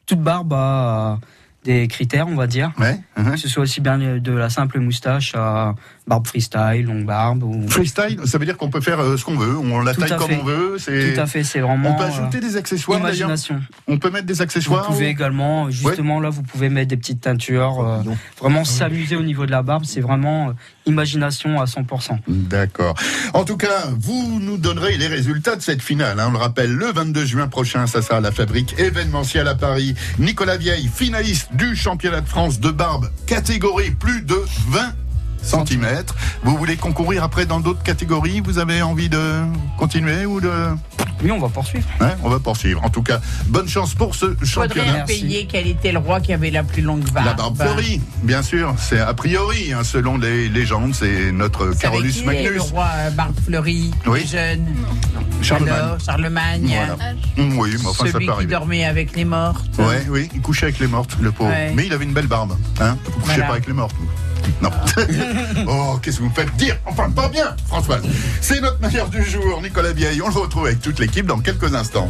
Toute 0.05 0.21
barbe 0.21 0.53
a 0.53 1.19
des 1.63 1.87
critères, 1.87 2.27
on 2.27 2.35
va 2.35 2.47
dire. 2.47 2.71
Ouais. 2.77 2.99
mhm. 3.17 3.31
Que 3.31 3.37
ce 3.37 3.49
soit 3.49 3.63
aussi 3.63 3.81
bien 3.81 3.97
de 3.97 4.31
la 4.31 4.49
simple 4.49 4.79
moustache 4.79 5.33
à 5.35 5.73
barbe 6.07 6.27
freestyle, 6.27 6.85
longue 6.85 7.05
barbe. 7.05 7.43
Ou... 7.43 7.67
Freestyle, 7.67 8.19
ça 8.25 8.37
veut 8.37 8.45
dire 8.45 8.57
qu'on 8.57 8.69
peut 8.69 8.81
faire 8.81 8.99
euh, 8.99 9.17
ce 9.17 9.25
qu'on 9.25 9.35
veut, 9.37 9.57
on 9.57 9.81
la 9.81 9.93
Tout 9.93 10.01
taille 10.01 10.17
comme 10.17 10.27
fait. 10.29 10.39
on 10.41 10.45
veut. 10.45 10.75
C'est... 10.77 11.13
Tout 11.15 11.21
à 11.21 11.25
fait, 11.25 11.43
c'est 11.43 11.59
vraiment. 11.61 11.91
On 11.91 11.95
peut 11.95 12.03
euh, 12.03 12.07
ajouter 12.07 12.39
des 12.39 12.57
accessoires 12.57 12.99
d'ailleurs. 12.99 13.27
imagination. 13.29 13.61
On 13.87 13.97
peut 13.97 14.09
mettre 14.11 14.25
des 14.27 14.33
Vous 14.35 14.41
accessoires. 14.41 14.85
pouvez 14.85 15.07
ou- 15.07 15.09
également, 15.09 15.69
justement 15.71 16.19
là, 16.19 16.29
vous 16.29 16.43
pouvez 16.43 16.69
mettre 16.69 16.89
des 16.89 16.97
petites 16.97 17.21
teintures, 17.21 17.79
euh, 17.81 18.03
vraiment 18.39 18.63
s'amuser 18.65 19.15
au 19.15 19.23
niveau 19.23 19.45
de 19.45 19.51
la 19.51 19.63
barbe. 19.63 19.83
C'est 19.85 20.01
vraiment 20.01 20.49
euh, 20.49 20.53
imagination 20.85 21.59
à 21.59 21.65
100%. 21.65 22.19
D'accord. 22.27 22.95
En 23.33 23.43
tout 23.43 23.57
cas, 23.57 23.85
vous 23.97 24.39
nous 24.39 24.57
donnerez 24.57 24.97
les 24.97 25.07
résultats 25.07 25.55
de 25.55 25.61
cette 25.61 25.81
finale. 25.81 26.19
hein. 26.19 26.25
On 26.29 26.31
le 26.31 26.37
rappelle, 26.37 26.71
le 26.71 26.87
22 26.91 27.25
juin 27.25 27.47
prochain, 27.47 27.87
ça 27.87 28.01
sera 28.01 28.17
à 28.17 28.21
la 28.21 28.31
fabrique 28.31 28.75
événementielle 28.79 29.47
à 29.47 29.55
Paris. 29.55 29.95
Nicolas 30.19 30.57
Vieille, 30.57 30.87
finaliste 30.93 31.49
du 31.55 31.75
championnat 31.75 32.21
de 32.21 32.27
France 32.27 32.59
de 32.59 32.69
barbe, 32.69 33.09
catégorie 33.25 33.91
plus 33.91 34.21
de 34.21 34.35
20 34.69 34.93
centimètres. 35.45 36.15
Vous 36.43 36.57
voulez 36.57 36.75
concourir 36.77 37.23
après 37.23 37.45
dans 37.45 37.59
d'autres 37.59 37.83
catégories? 37.83 38.41
Vous 38.41 38.57
avez 38.59 38.81
envie 38.81 39.09
de 39.09 39.43
continuer 39.77 40.25
ou 40.25 40.41
de... 40.41 40.51
Oui, 41.23 41.31
on 41.31 41.39
va 41.39 41.47
poursuivre. 41.47 41.87
Hein, 42.01 42.11
on 42.23 42.29
va 42.29 42.39
poursuivre. 42.39 42.83
En 42.83 42.89
tout 42.89 43.01
cas, 43.01 43.21
bonne 43.47 43.69
chance 43.69 43.93
pour 43.93 44.15
ce 44.15 44.25
Faudrait 44.25 44.45
championnat. 44.45 44.93
Merci. 44.97 45.21
payer 45.21 45.47
quel 45.49 45.67
était 45.67 45.93
le 45.93 45.99
roi 45.99 46.19
qui 46.19 46.33
avait 46.33 46.51
la 46.51 46.63
plus 46.63 46.81
longue 46.81 47.09
barbe. 47.11 47.25
La 47.27 47.33
barbe 47.33 47.55
fleurie, 47.57 48.01
bien 48.23 48.41
sûr. 48.43 48.75
C'est 48.77 48.99
a 48.99 49.13
priori, 49.13 49.71
hein, 49.71 49.83
selon 49.85 50.17
les 50.17 50.49
légendes, 50.49 50.93
c'est 50.93 51.31
notre 51.31 51.67
Vous 51.67 51.71
savez 51.73 51.81
Carolus 51.81 52.11
qui 52.11 52.19
est 52.23 52.25
Magnus. 52.25 52.49
le 52.51 52.61
roi 52.61 52.87
euh, 52.97 53.09
barbe 53.11 53.35
fleurie, 53.45 53.91
Oui. 54.07 54.27
jeune? 54.27 54.65
Charlemagne. 55.41 55.73
Alors, 55.73 55.99
Charlemagne. 56.05 56.65
Voilà. 56.75 57.13
Oui, 57.37 57.69
mais 57.79 57.87
enfin, 57.87 58.05
ça 58.05 58.11
Celui 58.11 58.25
peut 58.25 58.33
qui 58.41 58.45
dormait 58.47 58.83
avec 58.85 59.15
les 59.15 59.25
mortes. 59.25 59.65
Ouais, 59.79 60.05
oui, 60.09 60.29
il 60.33 60.41
couchait 60.41 60.65
avec 60.65 60.79
les 60.79 60.87
mortes, 60.87 61.15
le 61.21 61.31
pauvre. 61.31 61.49
Ouais. 61.51 61.71
Mais 61.75 61.85
il 61.85 61.93
avait 61.93 62.05
une 62.05 62.13
belle 62.13 62.27
barbe. 62.27 62.57
Hein 62.81 62.97
vous 63.05 63.11
couchez 63.11 63.25
Voilà. 63.35 63.45
pas 63.45 63.51
avec 63.53 63.67
les 63.67 63.73
mortes, 63.73 63.95
vous 63.99 64.07
Non. 64.61 64.69
oh, 65.67 65.99
qu'est-ce 66.01 66.17
que 66.17 66.23
vous 66.23 66.29
me 66.29 66.33
faites 66.33 66.55
dire 66.55 66.77
Enfin, 66.85 67.09
pas 67.09 67.27
bien, 67.27 67.55
Françoise. 67.67 68.03
C'est 68.41 68.61
notre 68.61 68.79
meilleur 68.81 69.09
du 69.09 69.23
jour, 69.23 69.61
Nicolas 69.61 69.93
Vieille. 69.93 70.21
On 70.21 70.27
le 70.27 70.39
retrouve 70.39 70.65
avec 70.67 70.81
toute 70.81 70.99
l'équipe 70.99 71.25
dans 71.25 71.39
quelques 71.39 71.73
instants. 71.73 72.09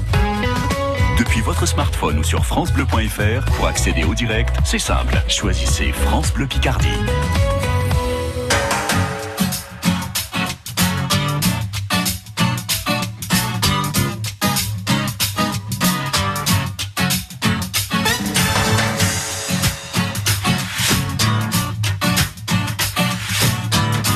Depuis 1.17 1.41
votre 1.41 1.65
smartphone 1.65 2.19
ou 2.19 2.23
sur 2.23 2.45
francebleu.fr, 2.45 3.45
pour 3.55 3.67
accéder 3.67 4.03
au 4.03 4.13
direct, 4.13 4.55
c'est 4.65 4.79
simple. 4.79 5.15
Choisissez 5.27 5.91
France 5.91 6.33
Bleu 6.33 6.45
Picardie. 6.45 6.87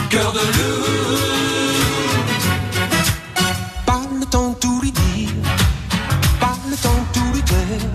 Cœur 0.10 0.34
de 0.34 0.40
loup. 0.40 0.86
Pas 3.86 4.02
le 4.20 4.26
temps 4.26 4.50
de 4.50 4.56
tout 4.56 4.82
lui 4.82 4.92
dire, 4.92 5.30
pas 6.40 6.58
le 6.68 6.76
temps 6.76 6.90
de 6.90 7.20
tout 7.20 7.32
lui 7.34 7.44
taire. 7.44 7.90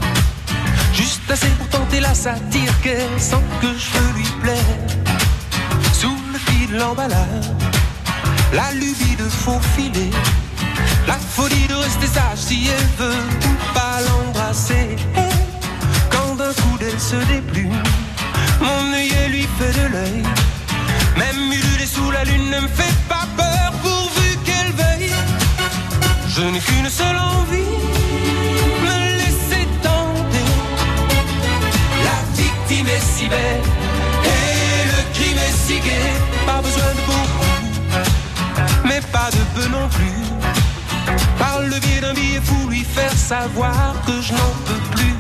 Juste 0.93 1.29
assez 1.29 1.49
pour 1.59 1.69
tenter 1.69 1.99
la 1.99 2.15
satire 2.15 2.73
qu'elle 2.83 3.19
sent 3.19 3.43
que 3.61 3.67
je 3.67 4.17
lui 4.17 4.29
plaire. 4.43 4.79
Sous 5.93 6.17
le 6.33 6.39
fil 6.39 6.71
de 6.71 6.79
l'emballage, 6.79 7.51
la 8.53 8.71
lubie 8.73 9.17
de 9.19 9.29
faufiler. 9.29 10.11
La 11.09 11.15
folie 11.15 11.67
de 11.67 11.75
rester 11.75 12.07
sage 12.07 12.39
si 12.39 12.69
elle 12.69 13.05
veut 13.05 13.25
ou 13.49 13.75
pas 13.75 14.01
l'embrasser. 14.07 14.97
Quand 16.11 16.37
d'un 16.37 16.53
coup 16.53 16.79
d'elle 16.79 17.01
se 17.01 17.17
déplume, 17.27 17.83
mon 18.61 18.93
œillet 18.95 19.29
lui 19.31 19.49
fait 19.59 19.73
de 19.81 19.87
l'œil. 19.89 20.23
Même 21.17 21.53
ululer 21.53 21.87
sous 21.87 22.11
la 22.11 22.25
lune 22.25 22.51
ne 22.51 22.61
me 22.61 22.69
fait 22.69 22.95
pas 23.09 23.27
peur 23.37 23.73
pourvu 23.83 24.37
qu'elle 24.45 24.73
veille. 24.73 25.13
Je 26.29 26.43
n'ai 26.43 26.59
qu'une 26.59 26.91
seule 26.91 27.17
envie, 27.17 27.73
me 28.87 28.97
laisser 29.19 29.67
tenter. 29.83 30.51
La 32.07 32.19
victime 32.43 32.89
est 32.89 33.07
si 33.17 33.27
belle 33.29 33.63
et 34.25 34.87
le 34.93 35.01
crime 35.15 35.39
est 35.39 35.57
si 35.67 35.79
gai. 35.81 36.13
Pas 36.47 36.61
besoin 36.61 36.93
de 36.99 37.03
beaucoup, 37.07 37.55
mais 38.85 39.01
pas 39.13 39.31
de 39.31 39.43
peu 39.55 39.69
non 39.69 39.89
plus. 39.89 40.25
Par 41.39 41.61
le 41.61 41.79
biais 41.79 42.01
d'un 42.01 42.15
billet 42.15 42.41
lui 42.69 42.85
faire 42.85 43.13
savoir 43.13 43.95
que 44.07 44.21
je 44.21 44.33
n'en 44.33 44.53
peux 44.67 44.83
plus. 44.97 45.15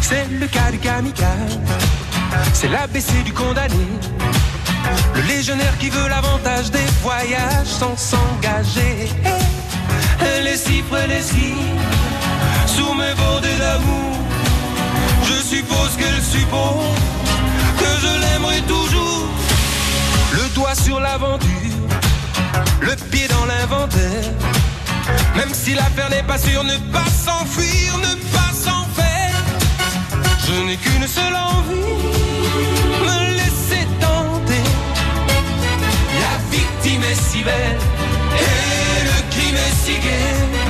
C'est 0.00 0.26
le 0.30 0.46
cas 0.46 0.70
du 0.70 0.78
kamikaze, 0.78 1.58
c'est 2.54 2.68
l'ABC 2.68 3.22
du 3.24 3.32
condamné. 3.32 3.86
Le 5.14 5.22
légionnaire 5.22 5.76
qui 5.78 5.90
veut 5.90 6.08
l'avantage 6.08 6.70
des 6.70 6.86
voyages 7.02 7.66
sans 7.66 7.96
s'engager. 7.96 9.08
Elle 10.20 10.44
les 10.44 10.60
elle 11.02 11.10
les 11.10 11.22
sous 12.66 12.94
mes 12.94 13.14
bordées 13.14 13.58
d'amour. 13.58 14.16
Je 15.24 15.42
suppose 15.42 15.96
qu'elle 15.98 16.22
suppose 16.22 16.96
que 17.78 17.90
je 18.02 18.12
l'aimerai 18.22 18.60
toujours. 18.62 19.28
Le 20.32 20.54
doigt 20.54 20.74
sur 20.74 21.00
l'aventure, 21.00 21.76
le 22.80 22.94
pied 23.10 23.28
dans 23.28 23.46
l'inventaire. 23.46 24.30
Même 25.36 25.52
si 25.52 25.74
l'affaire 25.74 26.10
n'est 26.10 26.22
pas 26.22 26.38
sûre, 26.38 26.64
ne 26.64 26.76
pas 26.92 27.10
s'enfuir, 27.24 27.98
ne 27.98 28.14
pas 28.36 28.52
s'en 28.52 28.84
faire. 28.98 29.42
Je 30.46 30.54
n'ai 30.66 30.76
qu'une 30.76 31.06
seule 31.06 31.36
envie, 31.36 32.00
victime 36.82 37.02
est 37.02 37.14
si 37.14 37.42
belle 37.42 37.78
et 38.38 39.04
le 39.04 39.30
crime 39.30 39.56
si 39.84 39.92
gai. 39.92 40.69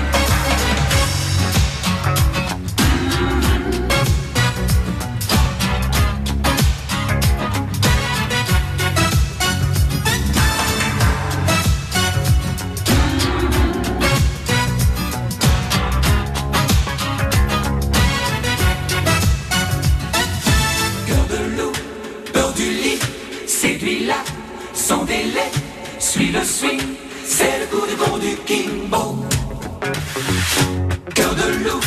Cœur 31.14 31.34
de 31.34 31.64
loup, 31.64 31.80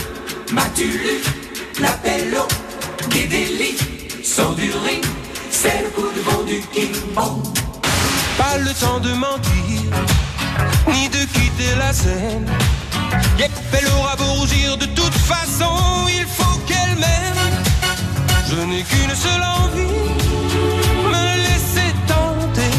m'as-tu 0.52 0.86
lu, 0.86 1.22
l'appello, 1.80 2.48
des 3.10 3.28
délits, 3.28 3.78
sors 4.24 4.56
du 4.56 4.72
ring, 4.86 5.04
c'est 5.52 5.84
le 5.84 5.90
coup 5.90 6.10
de 6.16 6.22
bon 6.22 6.44
du 6.44 6.62
Kimbo. 6.74 7.44
Pas 8.38 8.58
le 8.58 8.74
temps 8.74 9.00
de 9.00 9.14
mentir, 9.14 9.82
ni 10.88 11.10
de 11.10 11.26
quitter 11.34 11.76
la 11.78 11.94
scène. 11.94 12.48
Yep, 13.38 13.52
elle 13.74 13.88
aura 14.00 14.16
beau 14.16 14.34
rougir, 14.40 14.78
de 14.78 14.86
toute 14.86 15.14
façon, 15.14 16.08
il 16.08 16.26
faut 16.26 16.60
qu'elle 16.66 16.98
m'aime. 16.98 17.54
Je 18.50 18.56
n'ai 18.56 18.84
qu'une 18.84 19.16
seule 19.16 19.44
envie, 19.44 19.94
me 21.12 21.38
laisser 21.38 21.94
tenter. 22.08 22.74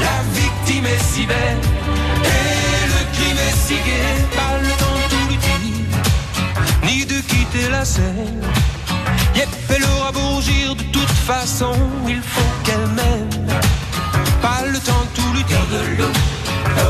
La 0.00 0.22
victime 0.34 0.86
est 0.86 1.14
si 1.14 1.26
belle 1.26 1.77
Pas 3.68 3.74
le 4.62 4.70
temps 4.80 4.96
de 4.96 5.02
tout 5.10 5.24
lui 5.28 5.36
dire, 5.36 5.60
ni 6.84 7.04
de 7.04 7.20
quitter 7.20 7.68
la 7.70 7.84
scène. 7.84 8.40
Yep, 9.36 9.48
elle 9.68 9.84
aura 9.84 10.10
beau 10.10 10.20
rougir, 10.36 10.74
de 10.74 10.82
toute 10.84 11.10
façon, 11.10 11.74
il 12.08 12.22
faut 12.22 12.50
qu'elle 12.64 12.86
m'aime. 12.96 13.46
Pas 14.40 14.64
le 14.64 14.78
temps 14.78 15.04
de 15.04 15.20
tout 15.20 15.32
lui 15.34 15.44
dire, 15.44 15.58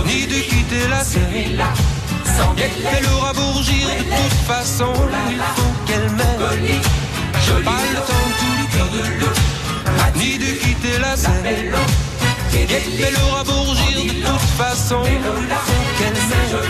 ni 0.07 0.27
de 0.29 0.39
quitter 0.39 0.87
la 0.89 1.03
scène. 1.03 1.61
Yep, 2.57 2.71
elle 2.97 3.07
aura 3.11 3.33
beau 3.33 3.51
rougir, 3.55 3.89
de 3.89 4.05
toute 4.05 4.39
façon, 4.47 4.93
il 5.31 5.39
faut 5.57 5.75
qu'elle 5.85 6.11
m'aime. 6.11 6.39
Pas 7.65 7.83
le 7.93 8.01
temps 8.07 8.27
de 8.29 8.35
tout 8.39 8.55
lui 8.57 8.69
dire, 8.71 9.33
ni 10.15 10.39
de 10.39 10.51
quitter 10.63 10.99
la 11.01 11.17
scène. 11.17 11.75
Yep, 12.53 12.71
elle 13.07 13.17
aura 13.23 13.43
beau 13.45 13.53
rougir, 13.53 14.13
de 14.15 14.21
toute 14.27 14.41
façon, 14.57 15.03
qu'elle 15.03 16.13
m'aime. 16.13 16.63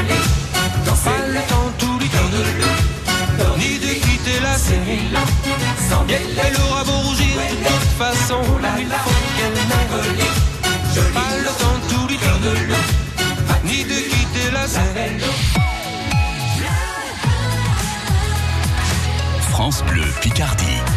Pas 1.04 1.22
le 1.26 1.40
temps 1.48 1.68
de 1.68 1.72
tout 1.78 1.98
lui 1.98 2.08
dire, 2.08 2.20
ni 3.58 3.78
de 3.78 3.92
quitter 3.94 4.38
la 4.42 4.54
scène. 4.58 5.16
Yep, 6.08 6.20
elle 6.44 6.56
aura 6.62 6.82
beau 6.84 6.98
rougir, 7.08 7.36
de 7.36 7.64
toute 7.64 7.94
façon, 7.98 8.40
il 8.78 8.86
faut 8.86 9.20
qu'elle 9.36 9.58
m'aime. 9.68 11.12
Pas 11.14 11.32
le 11.38 11.50
temps 11.60 11.78
de 11.82 11.86
tout 11.94 12.06
lui 12.08 12.18
dire, 12.18 12.76
ni 13.64 13.84
de 13.84 13.98
quitter 14.10 14.48
la 14.52 14.66
scène. 14.66 15.22
France 19.50 19.82
Bleu 19.88 20.06
Picardie. 20.20 20.87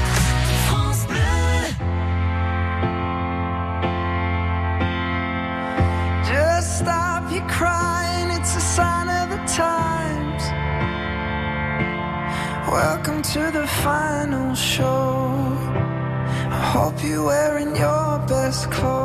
Welcome 12.72 13.22
to 13.22 13.52
the 13.52 13.68
final 13.68 14.56
show. 14.56 15.58
I 16.50 16.72
hope 16.74 17.04
you're 17.04 17.26
wearing 17.26 17.76
your 17.76 18.20
best 18.30 18.72
clothes. 18.72 19.01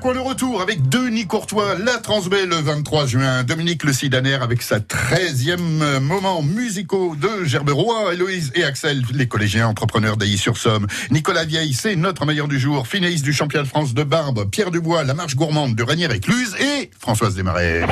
Quoi 0.00 0.14
le 0.14 0.20
retour 0.20 0.62
avec 0.62 0.88
Denis 0.88 1.26
Courtois, 1.26 1.74
la 1.74 1.98
Transbelle 1.98 2.48
le 2.48 2.56
23 2.56 3.06
juin, 3.06 3.42
Dominique 3.44 3.84
Le 3.84 3.92
Sidaner 3.92 4.38
avec 4.40 4.62
sa 4.62 4.78
13e 4.78 6.00
moment 6.00 6.40
musicaux 6.42 7.14
de 7.14 7.44
Gerberoy, 7.44 8.14
Héloïse 8.14 8.52
et 8.54 8.64
Axel, 8.64 9.02
les 9.12 9.28
collégiens 9.28 9.68
entrepreneurs 9.68 10.16
d'Ailly-sur-Somme, 10.16 10.86
Nicolas 11.10 11.44
Vieille, 11.44 11.74
c'est 11.74 11.94
notre 11.94 12.24
meilleur 12.24 12.48
du 12.48 12.58
jour, 12.58 12.86
finaliste 12.86 13.24
du 13.24 13.34
championnat 13.34 13.64
de 13.64 13.68
France 13.68 13.92
de 13.92 14.02
Barbe, 14.02 14.48
Pierre 14.50 14.70
Dubois, 14.70 15.04
la 15.04 15.14
marche 15.14 15.36
gourmande 15.36 15.74
de 15.74 15.82
Ranière-Écluse 15.82 16.56
et 16.58 16.90
Françoise 16.98 17.34
Desmarais. 17.34 17.84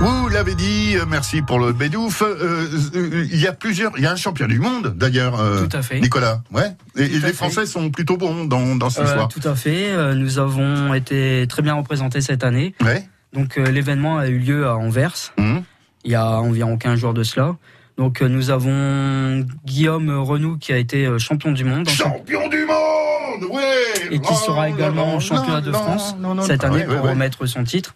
Vous 0.00 0.28
l'avez 0.28 0.54
dit, 0.54 0.94
euh, 0.96 1.04
merci 1.08 1.40
pour 1.42 1.58
le 1.58 1.72
bédouf. 1.72 2.22
Euh, 2.22 2.68
euh, 2.94 3.26
Il 3.32 3.40
y 3.40 3.46
a 3.46 3.52
plusieurs, 3.52 3.92
il 3.96 4.02
y 4.04 4.06
a 4.06 4.12
un 4.12 4.16
champion 4.16 4.46
du 4.46 4.58
monde 4.58 4.94
d'ailleurs, 4.96 5.40
euh, 5.40 5.66
Tout 5.66 5.76
à 5.76 5.82
fait. 5.82 6.00
Nicolas. 6.00 6.42
Ouais. 6.52 6.70
Et, 6.96 7.04
et 7.04 7.08
les 7.08 7.20
fait. 7.20 7.32
Français 7.32 7.66
sont 7.66 7.90
plutôt 7.90 8.16
bons 8.16 8.44
dans, 8.44 8.76
dans 8.76 8.90
cette 8.90 9.06
Euh, 9.06 9.26
tout 9.26 9.46
à 9.48 9.54
fait. 9.54 10.14
Nous 10.14 10.38
avons 10.38 10.92
été 10.94 11.46
très 11.48 11.62
bien 11.62 11.74
représentés 11.74 12.20
cette 12.20 12.44
année. 12.44 12.74
Ouais. 12.84 13.08
Donc 13.32 13.56
l'événement 13.56 14.18
a 14.18 14.28
eu 14.28 14.38
lieu 14.38 14.66
à 14.66 14.76
Anvers. 14.76 15.32
Mhm. 15.38 15.62
Il 16.04 16.12
y 16.12 16.14
a 16.14 16.26
environ 16.40 16.76
15 16.76 16.98
jours 17.00 17.14
de 17.14 17.22
cela. 17.22 17.56
Donc 17.96 18.20
nous 18.20 18.50
avons 18.50 19.44
Guillaume 19.64 20.10
Renou 20.10 20.58
qui 20.58 20.72
a 20.72 20.76
été 20.76 21.08
champion 21.18 21.52
du 21.52 21.64
monde. 21.64 21.88
ce- 21.88 21.96
Champion 21.96 22.48
du 22.48 22.64
monde, 22.66 23.50
ouais. 23.50 23.62
et 24.10 24.18
qui 24.20 24.28
Oh 24.30 24.34
sera 24.46 24.68
là 24.68 24.74
également 24.74 25.18
championnat 25.20 25.62
de 25.62 25.72
France 25.72 26.14
cette 26.46 26.62
année 26.64 26.86
ouais, 26.86 26.96
pour 26.96 27.08
remettre 27.08 27.46
son 27.46 27.64
titre. 27.64 27.94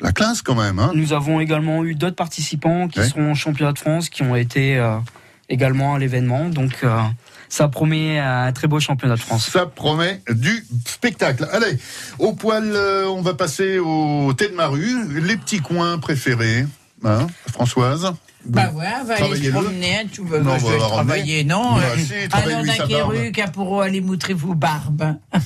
La 0.00 0.12
classe 0.12 0.42
quand 0.42 0.54
même, 0.54 0.78
hein. 0.78 0.92
Nous 0.94 1.12
avons 1.12 1.40
également 1.40 1.84
eu 1.84 1.94
d'autres 1.94 2.16
participants 2.16 2.88
qui 2.88 3.00
Ouais. 3.00 3.08
seront 3.08 3.32
au 3.32 3.34
championnat 3.34 3.72
de 3.72 3.78
France, 3.78 4.08
qui 4.08 4.22
ont 4.22 4.34
été 4.36 4.76
euh, 4.76 4.96
également 5.48 5.94
à 5.94 5.98
l'événement. 5.98 6.48
Donc 6.48 6.78
euh, 6.84 6.98
ça 7.48 7.68
promet 7.68 8.18
un 8.18 8.52
très 8.52 8.66
beau 8.68 8.80
championnat 8.80 9.16
de 9.16 9.20
France. 9.20 9.48
Ça 9.48 9.66
promet 9.66 10.22
du 10.30 10.64
spectacle. 10.86 11.48
Allez, 11.52 11.78
au 12.18 12.32
poil, 12.32 12.64
euh, 12.74 13.06
on 13.08 13.22
va 13.22 13.34
passer 13.34 13.78
au 13.78 14.32
thé 14.34 14.48
de 14.48 14.54
Maru, 14.54 15.20
les 15.20 15.36
petits 15.36 15.60
coins 15.60 15.98
préférés 15.98 16.66
hein, 17.04 17.26
Françoise? 17.50 18.12
Bah 18.46 18.70
ouais, 18.74 18.86
on 19.02 19.04
va 19.04 19.14
aller 19.16 19.42
se 19.44 19.50
promener, 19.50 19.96
hein, 19.98 20.04
tu 20.10 20.22
veux. 20.24 20.40
Non, 20.40 20.56
je 20.58 20.64
on 20.64 20.68
va 20.68 20.72
vais 20.72 20.78
la 20.80 20.86
travailler, 20.86 21.44
non. 21.44 21.74
Bah, 21.74 21.82
euh, 21.94 21.96
si, 21.98 22.06
sa 22.30 22.40
barbe. 22.40 22.66
Dakeru, 22.66 23.32
Capuro, 23.32 23.80
allez 23.82 24.00
moutrer 24.00 24.32
vos 24.32 24.54
barbes. 24.54 25.16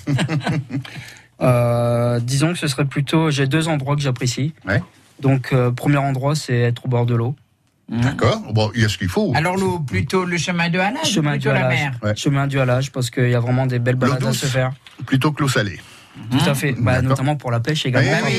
Euh, 1.41 2.21
disons 2.21 2.53
que 2.53 2.59
ce 2.59 2.67
serait 2.69 2.85
plutôt. 2.85 3.31
J'ai 3.31 3.47
deux 3.47 3.69
endroits 3.69 3.97
que 3.97 4.03
j'apprécie. 4.03 4.55
Ouais. 4.67 4.83
Donc, 5.21 5.53
euh, 5.53 5.71
premier 5.71 5.97
endroit, 5.99 6.35
c'est 6.35 6.57
être 6.59 6.87
au 6.87 6.89
bord 6.89 7.07
de 7.07 7.15
l'eau. 7.15 7.35
D'accord. 7.89 8.41
Bon, 8.53 8.71
il 8.75 8.81
y 8.83 8.85
a 8.85 8.89
ce 8.89 8.97
qu'il 8.97 9.09
faut. 9.09 9.33
Alors, 9.35 9.57
l'eau, 9.57 9.79
plutôt 9.79 10.25
le 10.25 10.39
chemin 10.39 10.71
de 10.71 10.79
halage 10.79 11.03
ou 11.11 11.15
Chemin 11.15 11.33
du 11.33 11.41
plutôt 11.41 11.53
la 11.55 11.67
halage. 11.67 11.81
mer? 11.81 11.93
Ouais. 12.03 12.17
Chemin 12.17 12.47
du 12.47 12.59
halage, 12.59 12.91
parce 12.93 13.11
qu'il 13.11 13.29
y 13.29 13.35
a 13.35 13.41
vraiment 13.41 13.67
des 13.67 13.79
belles 13.79 13.97
balades 13.97 14.25
à 14.25 14.33
se 14.33 14.47
faire. 14.47 14.73
Plutôt 15.07 15.33
que 15.33 15.43
l'eau 15.43 15.49
salée. 15.49 15.79
Tout 16.31 16.39
à 16.49 16.55
fait. 16.55 16.75
Bah, 16.79 17.03
notamment 17.03 17.37
pour 17.37 17.51
la 17.51 17.61
pêche 17.61 17.87
également. 17.87 18.11
Eh 18.29 18.39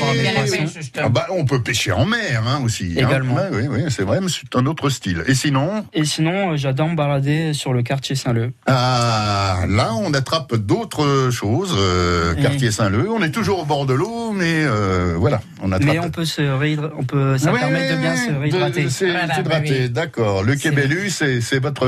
oui, 0.50 0.58
justement. 0.74 1.06
Ah 1.06 1.08
bah, 1.10 1.26
on 1.30 1.44
peut 1.44 1.62
pêcher 1.62 1.92
en 1.92 2.04
mer 2.06 2.42
hein, 2.46 2.60
aussi. 2.64 2.94
hein. 2.96 3.06
Également. 3.06 3.36
Oui, 3.52 3.82
c'est 3.90 4.02
vrai, 4.02 4.20
mais 4.20 4.28
c'est 4.28 4.56
un 4.58 4.66
autre 4.66 4.88
style. 4.90 5.22
Et 5.26 5.34
sinon, 5.34 5.84
Et 5.92 6.04
sinon, 6.04 6.52
euh, 6.52 6.56
j'adore 6.56 6.88
me 6.88 6.96
balader 6.96 7.52
sur 7.52 7.72
le 7.72 7.82
quartier 7.82 8.16
Saint-Leu. 8.16 8.52
ah, 8.66 9.64
là, 9.68 9.90
on 9.94 10.12
attrape 10.14 10.54
d'autres 10.56 11.28
choses. 11.30 11.74
euh, 11.78 12.34
Mm. 12.34 12.42
quartier 12.42 12.70
Saint-Leu, 12.70 13.10
on 13.10 13.22
est 13.22 13.30
toujours 13.30 13.60
au 13.60 13.64
bord 13.64 13.86
de 13.86 13.94
l'eau, 13.94 14.32
mais 14.32 14.64
euh, 14.64 15.14
voilà, 15.18 15.40
on 15.62 15.70
attrape. 15.72 15.88
Mais 15.92 15.98
on 15.98 16.10
peut 16.10 16.24
se 16.24 16.42
réhydra- 16.42 16.90
on 16.98 17.04
peut, 17.04 17.38
ça 17.38 17.52
permet 17.52 17.90
de 17.92 17.96
bien 17.96 18.16
se 18.16 18.30
réhydrater. 18.32 18.86
Voilà, 19.00 19.60
oui. 19.60 19.90
d'accord. 19.90 20.42
Le 20.42 20.54
Québélu, 20.56 21.10
c'est 21.10 21.58
votre 21.58 21.86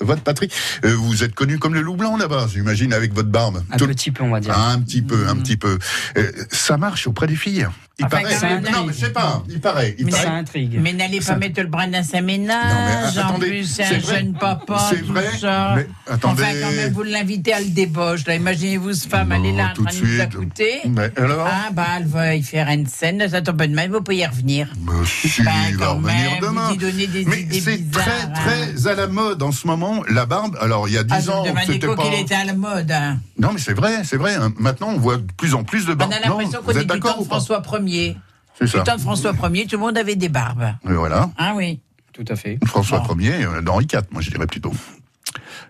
votre 0.00 0.22
patrie. 0.22 0.48
Euh, 0.84 0.94
vous 0.96 1.22
êtes 1.24 1.34
connu 1.34 1.58
comme 1.58 1.74
le 1.74 1.80
loup 1.80 1.96
blanc 1.96 2.16
là-bas, 2.16 2.46
j'imagine, 2.52 2.92
avec 2.92 3.12
votre 3.14 3.28
barbe. 3.30 3.62
Un 3.70 3.76
Tout- 3.76 3.86
petit 3.86 4.10
peu, 4.10 4.24
on 4.24 4.30
va 4.30 4.40
dire. 4.40 4.54
Ah, 4.56 4.72
un 4.72 4.80
petit 4.80 5.02
peu, 5.02 5.23
un 5.28 5.36
petit 5.36 5.56
peu. 5.56 5.78
Euh, 6.16 6.30
ça 6.50 6.76
marche 6.76 7.06
auprès 7.06 7.26
des 7.26 7.36
filles. 7.36 7.66
Il 7.96 8.06
Enfin, 8.06 8.22
paraît. 8.22 8.60
non, 8.72 8.86
mais 8.88 8.92
je 8.92 8.98
sais 8.98 9.12
pas. 9.12 9.44
Il 9.48 9.60
paraît. 9.60 9.94
Il 10.00 10.06
Mais 10.06 10.10
paraît. 10.10 10.24
ça 10.24 10.32
intrigue. 10.32 10.78
Mais 10.82 10.92
n'allez 10.92 11.20
pas 11.20 11.36
mettre 11.36 11.60
le 11.62 11.68
brin 11.68 11.86
dans 11.86 12.02
sa 12.02 12.20
Non, 12.20 12.26
mais, 12.26 12.38
ménage. 12.38 13.16
en 13.18 13.28
attendez, 13.28 13.46
plus, 13.46 13.64
c'est 13.66 13.84
un 13.84 13.98
vrai. 14.00 14.16
jeune 14.16 14.32
papa. 14.34 14.88
C'est 14.90 15.02
tout 15.02 15.12
vrai, 15.12 15.28
ça. 15.40 15.74
mais 15.76 15.86
attendez. 16.12 16.42
Enfin, 16.42 16.52
quand 16.60 16.70
même, 16.72 16.92
vous 16.92 17.02
l'invitez 17.04 17.52
à 17.52 17.60
le 17.60 17.66
débauche. 17.68 18.26
Là. 18.26 18.34
Imaginez-vous 18.34 18.94
ce 18.94 19.06
femme, 19.08 19.30
elle 19.30 19.46
est 19.46 19.52
là 19.52 19.68
en 19.70 19.74
tout 19.74 19.84
train 19.84 19.94
de 19.94 20.00
nous 20.00 20.06
suite. 20.08 20.22
écouter. 20.34 20.80
Alors 21.16 21.48
Ah, 21.48 21.70
bah, 21.72 21.86
elle 21.98 22.06
va 22.08 22.34
y 22.34 22.42
faire 22.42 22.68
une 22.68 22.86
scène. 22.88 23.28
Ça 23.28 23.40
tombe 23.42 23.58
pas 23.58 23.68
de 23.68 23.74
mal, 23.74 23.88
vous 23.90 24.00
pouvez 24.02 24.16
y 24.16 24.26
revenir. 24.26 24.66
Bah, 24.78 24.92
si, 25.06 25.42
Bah, 25.44 25.52
il 25.70 25.76
va 25.76 25.90
revenir 25.90 26.10
même, 26.32 26.40
demain. 26.42 26.66
vous 26.70 26.74
y 26.74 26.78
donnez 26.78 27.06
des 27.06 27.24
Mais 27.26 27.42
idées 27.42 27.60
c'est 27.60 27.76
bizarres, 27.76 28.04
très, 28.04 28.22
hein. 28.22 28.72
très 28.74 28.88
à 28.88 28.94
la 28.96 29.06
mode 29.06 29.40
en 29.40 29.52
ce 29.52 29.68
moment, 29.68 30.02
la 30.08 30.26
barbe. 30.26 30.56
Alors, 30.60 30.88
il 30.88 30.94
y 30.94 30.98
a 30.98 31.04
10 31.04 31.14
Ah, 31.28 31.30
ans, 31.32 31.44
c'était 31.64 31.86
pas... 31.86 31.94
qu'il 32.02 32.14
était 32.14 32.34
à 32.34 32.44
la 32.44 32.54
mode. 32.54 32.90
hein. 32.90 33.18
Non, 33.38 33.50
mais 33.52 33.60
c'est 33.60 33.74
vrai, 33.74 34.02
c'est 34.02 34.16
vrai. 34.16 34.34
Maintenant, 34.58 34.88
on 34.90 34.98
voit 34.98 35.13
de 35.18 35.32
plus 35.36 35.54
en 35.54 35.64
plus 35.64 35.86
de 35.86 35.92
On 35.92 35.96
barbes. 35.96 36.12
a 36.12 36.20
l'impression 36.28 36.60
qu'on 36.62 36.70
est 36.72 36.84
du 36.84 37.00
temps 37.00 37.18
de 37.20 37.24
François 37.24 37.62
Ier. 37.86 38.16
C'est 38.58 38.66
Du 38.66 38.82
temps 38.84 38.96
de 38.96 39.00
François 39.00 39.32
Ier, 39.52 39.66
tout 39.66 39.76
le 39.76 39.82
monde 39.82 39.98
avait 39.98 40.16
des 40.16 40.28
barbes. 40.28 40.74
Et 40.88 40.92
voilà. 40.92 41.30
Ah 41.36 41.52
oui. 41.56 41.80
Tout 42.12 42.24
à 42.28 42.36
fait. 42.36 42.58
François 42.66 43.00
Bon. 43.00 43.18
Ier, 43.18 43.44
euh, 43.44 43.60
d'Henri 43.60 43.86
IV, 43.92 44.02
moi 44.12 44.22
je 44.22 44.30
dirais 44.30 44.46
plutôt. 44.46 44.72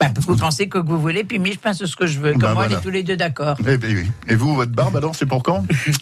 Bah, 0.00 0.08
vous 0.20 0.36
pensez 0.36 0.68
que 0.68 0.76
vous 0.78 1.00
voulez, 1.00 1.24
puis 1.24 1.38
moi, 1.38 1.48
je 1.52 1.58
pense 1.58 1.82
ce 1.84 1.96
que 1.96 2.06
je 2.06 2.18
veux. 2.20 2.32
Comme 2.32 2.40
Bah, 2.42 2.52
moi, 2.54 2.66
on 2.68 2.72
est 2.76 2.80
tous 2.82 2.90
les 2.90 3.02
deux 3.02 3.16
d'accord. 3.16 3.56
Eh 3.66 3.78
ben. 3.78 4.06
Et 4.28 4.34
vous, 4.34 4.54
votre 4.54 4.72
barbe, 4.72 4.96
alors, 4.96 5.14
c'est 5.14 5.24
pour 5.26 5.42
quand? 5.42 5.64
Vous 5.70 5.92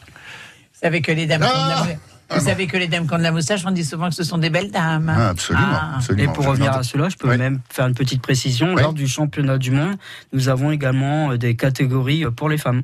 savez 0.83 1.01
que 1.03 1.13
les 1.13 1.27
dames 1.27 1.43
qui 1.43 1.47
ont 1.47 1.65
de 1.65 1.69
la 1.71 1.77
Ah 1.79 1.85
mou- 1.85 2.39
Vous 2.41 2.45
savez 2.47 2.67
que 2.67 2.77
les 2.77 2.89
dames 2.89 3.07
qui 3.07 3.15
ont 3.15 3.19
de 3.19 3.23
la 3.23 3.31
moustache, 3.31 3.63
on 3.67 3.71
dit 3.71 3.85
souvent 3.85 4.09
que 4.09 4.15
ce 4.17 4.25
sont 4.25 4.39
des 4.39 4.51
belles 4.51 4.71
dames. 4.73 5.13
Ah, 5.15 5.29
Absolument. 5.29 5.67
Ah. 5.71 5.99
Et 6.19 6.27
pour 6.27 6.47
revenir 6.47 6.73
à 6.73 6.83
cela, 6.83 7.09
je 7.09 7.17
peux 7.17 7.37
même 7.37 7.61
faire 7.71 7.87
une 7.87 7.95
petite 7.95 8.23
précision. 8.23 8.75
Lors 8.75 8.95
du 8.95 9.07
championnat 9.07 9.59
du 9.59 9.71
monde, 9.71 9.95
nous 10.33 10.49
avons 10.49 10.73
également 10.73 11.31
euh, 11.33 11.39
des 11.39 11.55
catégories 11.55 12.25
euh, 12.25 12.31
pour 12.33 12.49
les 12.49 12.59
femmes. 12.59 12.83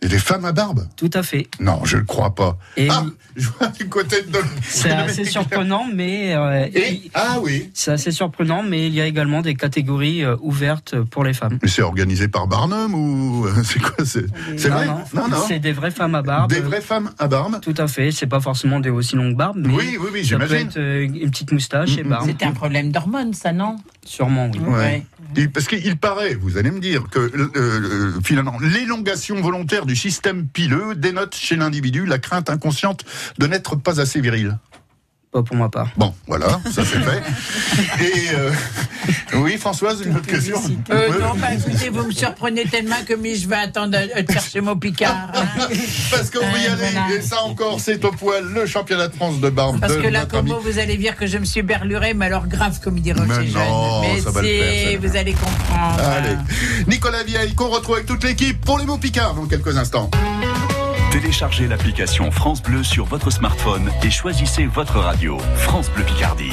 Et 0.00 0.06
des 0.08 0.18
femmes 0.18 0.44
à 0.44 0.52
barbe 0.52 0.86
Tout 0.96 1.10
à 1.14 1.22
fait. 1.24 1.48
Non, 1.58 1.80
je 1.84 1.96
ne 1.96 2.02
crois 2.02 2.32
pas. 2.34 2.56
Et 2.76 2.86
ah, 2.88 3.04
je 3.36 3.48
vois 3.48 3.66
du 3.68 3.88
côté 3.88 4.22
de... 4.22 4.38
c'est 4.62 4.92
assez 4.92 5.24
surprenant, 5.24 5.86
mais 5.92 6.34
euh, 6.36 6.66
Et, 6.72 7.10
ah 7.14 7.38
oui. 7.42 7.70
c'est 7.74 7.90
assez 7.90 8.12
surprenant, 8.12 8.62
mais 8.62 8.86
il 8.86 8.94
y 8.94 9.00
a 9.00 9.06
également 9.06 9.42
des 9.42 9.54
catégories 9.56 10.22
euh, 10.24 10.36
ouvertes 10.40 11.00
pour 11.00 11.24
les 11.24 11.32
femmes. 11.32 11.58
Mais 11.62 11.68
c'est 11.68 11.82
organisé 11.82 12.28
par 12.28 12.46
Barnum 12.46 12.94
ou 12.94 13.46
c'est 13.64 13.80
quoi 13.80 14.04
C'est 14.04 14.26
c'est 14.56 14.68
non, 14.68 14.76
vrai 14.76 14.86
non, 14.86 14.98
Non, 15.14 15.28
non. 15.28 15.36
C'est 15.48 15.58
des 15.58 15.72
vraies 15.72 15.90
femmes 15.90 16.14
à 16.14 16.22
barbe. 16.22 16.52
Des 16.52 16.60
vraies 16.60 16.80
femmes 16.80 17.10
à 17.18 17.26
barbe 17.26 17.60
Tout 17.60 17.74
à 17.76 17.88
fait. 17.88 18.12
C'est 18.12 18.26
pas 18.28 18.40
forcément 18.40 18.78
des 18.78 18.90
aussi 18.90 19.16
longues 19.16 19.36
barbes, 19.36 19.56
mais 19.58 19.74
Oui, 19.74 19.96
oui, 20.00 20.08
oui, 20.12 20.24
ça 20.24 20.36
peut 20.38 20.46
j'imagine. 20.46 20.68
être 20.68 20.76
euh, 20.78 21.02
une 21.22 21.30
petite 21.30 21.50
moustache 21.50 21.98
et 21.98 22.04
Mm, 22.04 22.06
mm. 22.06 22.10
barbe. 22.10 22.30
C'est 22.38 22.46
un 22.46 22.52
problème 22.52 22.92
d'hormones, 22.92 23.34
ça, 23.34 23.52
non? 23.52 23.76
Sûrement, 24.04 24.48
oui. 24.54 24.60
Ouais. 24.60 25.04
Et 25.36 25.48
parce 25.48 25.66
qu'il 25.66 25.96
paraît, 25.96 26.34
vous 26.34 26.56
allez 26.56 26.70
me 26.70 26.80
dire, 26.80 27.04
que 27.10 27.18
euh, 27.18 27.50
euh, 27.56 28.12
finalement, 28.24 28.56
l'élongation 28.60 29.40
volontaire 29.42 29.84
du 29.88 29.96
système 29.96 30.46
pileux 30.46 30.94
dénote 30.94 31.34
chez 31.34 31.56
l'individu 31.56 32.06
la 32.06 32.18
crainte 32.18 32.50
inconsciente 32.50 33.04
de 33.38 33.46
n'être 33.48 33.74
pas 33.74 34.00
assez 34.00 34.20
viril. 34.20 34.56
Pas 35.30 35.42
pour 35.42 35.56
ma 35.56 35.68
part. 35.68 35.88
Bon, 35.98 36.14
voilà, 36.26 36.48
ça 36.72 36.82
c'est 36.86 37.00
fait. 37.00 38.02
Et 38.02 38.30
euh, 38.34 38.50
oui, 39.34 39.58
Françoise, 39.58 40.00
une 40.02 40.16
autre 40.16 40.26
question. 40.26 40.58
Euh, 40.90 41.20
non, 41.20 41.34
bah 41.36 41.48
écoutez, 41.52 41.90
vous 41.90 42.04
me 42.04 42.12
surprenez 42.12 42.64
tellement 42.64 42.96
que 43.06 43.12
mais 43.12 43.34
je 43.34 43.46
vais 43.46 43.56
attendre 43.56 43.98
euh, 43.98 44.22
de 44.22 44.32
chercher 44.32 44.62
mon 44.62 44.76
Picard. 44.78 45.28
hein. 45.34 45.44
Parce 46.10 46.30
qu'on 46.30 46.40
va 46.40 46.58
y 46.58 46.66
Euh, 46.66 46.72
aller, 46.72 46.92
voilà. 46.92 47.14
et 47.14 47.20
ça 47.20 47.42
encore, 47.42 47.78
c'est 47.78 48.02
au 48.06 48.10
poil, 48.10 48.42
le 48.54 48.64
championnat 48.64 49.08
de 49.08 49.14
France 49.16 49.38
de 49.38 49.50
barbe 49.50 49.78
Parce 49.80 49.96
de 49.96 50.00
que 50.00 50.08
là, 50.08 50.20
notre 50.20 50.30
comme 50.30 50.40
ami. 50.40 50.50
moi, 50.50 50.60
vous 50.64 50.78
allez 50.78 50.96
dire 50.96 51.14
que 51.14 51.26
je 51.26 51.36
me 51.36 51.44
suis 51.44 51.60
berluré, 51.62 52.14
mais 52.14 52.24
alors 52.24 52.46
grave, 52.46 52.80
comme 52.82 52.96
il 52.96 53.02
dit 53.02 53.12
Roger 53.12 53.26
Mais 53.28 53.36
non, 53.36 54.02
Jeune. 54.02 54.14
Mais 54.14 54.20
ça 54.22 54.30
va 54.30 54.40
le 54.40 54.48
faire, 54.48 54.98
vous 55.02 55.16
allez 55.16 55.32
comprendre. 55.34 56.00
Allez, 56.08 56.36
Nicolas 56.86 57.22
Vieille, 57.24 57.54
qu'on 57.54 57.68
retrouve 57.68 57.96
avec 57.96 58.06
toute 58.06 58.24
l'équipe 58.24 58.58
pour 58.64 58.78
les 58.78 58.86
mots 58.86 58.96
Picard 58.96 59.34
dans 59.34 59.44
quelques 59.44 59.76
instants. 59.76 60.10
Téléchargez 61.10 61.66
l'application 61.66 62.30
France 62.30 62.62
Bleu 62.62 62.84
sur 62.84 63.06
votre 63.06 63.30
smartphone 63.30 63.90
et 64.04 64.10
choisissez 64.10 64.66
votre 64.66 64.98
radio. 64.98 65.38
France 65.56 65.90
Bleu 65.90 66.04
Picardie. 66.04 66.52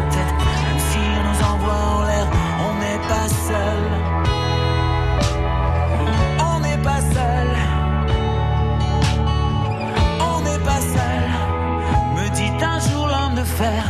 même 0.00 0.78
si 0.90 0.98
on 1.18 1.22
nous 1.28 1.40
envoie 1.52 1.80
en 1.96 2.02
l'air, 2.04 2.26
on 2.66 2.74
n'est 2.82 3.02
pas 3.12 3.28
seul. 3.48 3.82
On 6.40 6.60
n'est 6.60 6.82
pas 6.82 7.00
seul. 7.16 7.48
On 10.20 10.40
n'est 10.42 10.64
pas 10.64 10.80
seul. 10.80 11.24
Me 12.16 12.28
dit 12.34 12.52
un 12.64 12.78
jour 12.80 13.06
l'homme 13.08 13.36
de 13.36 13.44
fer. 13.44 13.84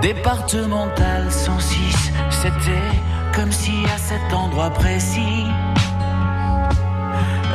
Départemental 0.00 1.30
106, 1.30 2.12
c'était 2.30 2.90
comme 3.36 3.52
si 3.52 3.84
à 3.94 3.98
cet 3.98 4.34
endroit 4.34 4.70
précis, 4.70 5.46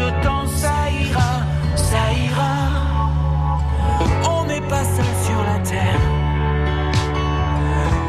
lui 0.00 0.06
chuchotant 0.06 0.46
ça 0.46 0.90
ira, 0.90 1.32
ça 1.76 2.12
ira. 2.12 2.54
On 4.28 4.44
n'est 4.46 4.66
pas 4.68 4.84
seul 4.84 5.12
sur 5.26 5.42
la 5.42 5.58
terre, 5.60 6.00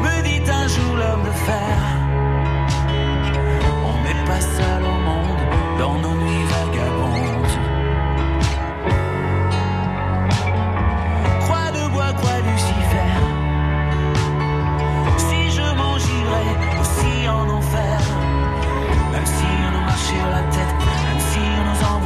me 0.02 0.22
dit 0.22 0.50
un 0.50 0.68
jour 0.68 0.96
l'homme 0.96 1.24
de 1.24 1.34
fer. 1.46 1.76
On 3.84 3.96
n'est 4.04 4.24
pas 4.24 4.40
seul 4.40 4.71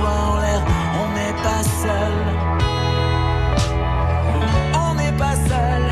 on 0.06 1.00
en 1.00 1.08
n'est 1.14 1.38
pas 1.42 1.62
seul. 1.82 2.16
On 4.74 4.94
n'est 4.94 5.16
pas 5.24 5.36
seul. 5.50 5.84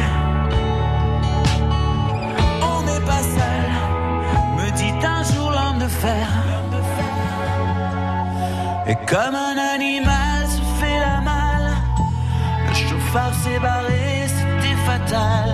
On 2.63 2.83
n'est 2.83 3.05
pas 3.11 3.23
seul. 3.39 3.67
Me 4.57 4.71
dit 4.81 4.95
un 5.07 5.23
jour 5.25 5.51
l'homme 5.51 5.81
de 5.81 5.89
fer. 5.89 6.29
Et 8.87 8.97
comme 9.07 9.35
un 9.35 9.57
animal 9.75 10.47
se 10.47 10.63
fait 10.79 10.99
la 11.01 11.21
malle. 11.21 11.71
Le 12.69 12.75
chauffard 12.75 13.35
s'est 13.43 13.59
barré, 13.59 14.27
c'était 14.27 14.77
fatal. 14.85 15.49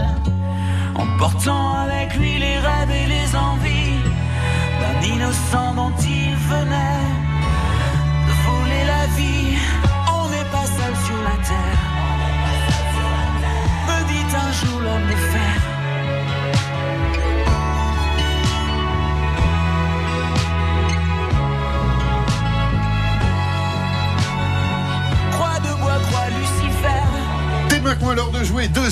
Emportant 0.96 1.74
avec 1.84 2.14
lui 2.16 2.38
les 2.38 2.58
rêves 2.58 2.90
et 2.90 3.06
les 3.06 3.29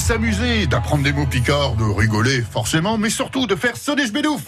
s'amuser, 0.08 0.66
d'apprendre 0.66 1.02
des 1.04 1.12
mots 1.12 1.26
picards, 1.26 1.74
de 1.74 1.84
rigoler, 1.84 2.40
forcément, 2.40 2.96
mais 2.96 3.10
surtout 3.10 3.46
de 3.46 3.54
faire 3.54 3.76
sonner 3.76 4.06
ce 4.06 4.12
bédouf. 4.12 4.40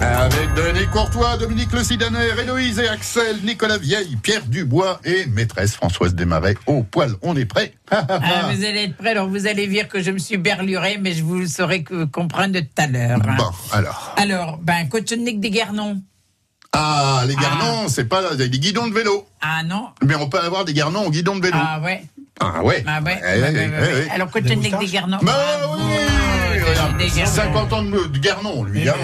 Avec 0.00 0.54
Denis 0.54 0.86
Courtois, 0.90 1.36
Dominique 1.36 1.70
Le 1.72 1.84
Sidaner, 1.84 2.30
Héloïse 2.40 2.78
et 2.78 2.88
Axel, 2.88 3.40
Nicolas 3.44 3.76
Vieille, 3.76 4.16
Pierre 4.22 4.46
Dubois 4.46 4.98
et 5.04 5.26
maîtresse 5.26 5.74
Françoise 5.74 6.14
Desmarais. 6.14 6.54
Au 6.64 6.82
poil, 6.82 7.12
on 7.20 7.36
est 7.36 7.44
prêt. 7.44 7.74
Ah, 7.90 8.50
vous 8.50 8.64
allez 8.64 8.84
être 8.84 8.96
prêts, 8.96 9.10
alors 9.10 9.28
vous 9.28 9.46
allez 9.46 9.66
dire 9.66 9.86
que 9.86 10.00
je 10.02 10.10
me 10.10 10.18
suis 10.18 10.38
berluré, 10.38 10.98
mais 10.98 11.12
je 11.12 11.22
vous 11.22 11.40
le 11.40 11.46
saurai 11.46 11.84
comprendre 11.84 12.58
tout 12.58 12.66
à 12.82 12.86
l'heure. 12.86 13.20
hein. 13.22 13.36
Bon, 13.36 13.50
alors. 13.72 14.14
Alors, 14.16 14.58
ben, 14.62 14.88
Cochonnic 14.88 15.40
des 15.40 15.50
Guernons. 15.50 16.00
Ah, 16.72 17.22
les 17.26 17.36
garnons, 17.36 17.88
c'est 17.88 18.06
pas 18.06 18.34
des 18.34 18.48
guidons 18.48 18.88
de 18.88 18.94
vélo. 18.94 19.26
Ah 19.42 19.62
non 19.62 19.88
Mais 20.02 20.14
on 20.14 20.28
peut 20.30 20.40
avoir 20.40 20.64
des 20.64 20.72
garnons 20.72 21.06
au 21.06 21.10
guidon 21.10 21.36
de 21.36 21.42
vélo. 21.42 21.58
Ah 21.60 21.80
ouais 21.80 22.02
Ah 22.40 22.62
ouais. 22.62 22.84
Ah 22.86 23.00
ouais, 23.02 23.18
Eh, 23.18 23.24
ouais, 23.24 23.40
ouais, 23.40 23.50
eh, 23.50 23.56
ouais, 23.56 23.70
eh, 23.78 23.94
ouais. 23.94 24.04
eh. 24.08 24.10
Alors, 24.10 24.30
Cochonnic 24.30 24.78
des 24.78 24.86
Guernons. 24.86 25.18
Bah 25.22 25.32
Ah, 25.34 25.66
oui, 25.74 25.80
bon, 26.60 26.68
regarde, 26.70 26.98
des 26.98 27.08
Guernons. 27.08 27.30
50 27.32 27.72
ans 27.72 27.82
de, 27.82 28.18
Guernon, 28.18 28.64
lui. 28.64 28.88
hein. 28.88 28.94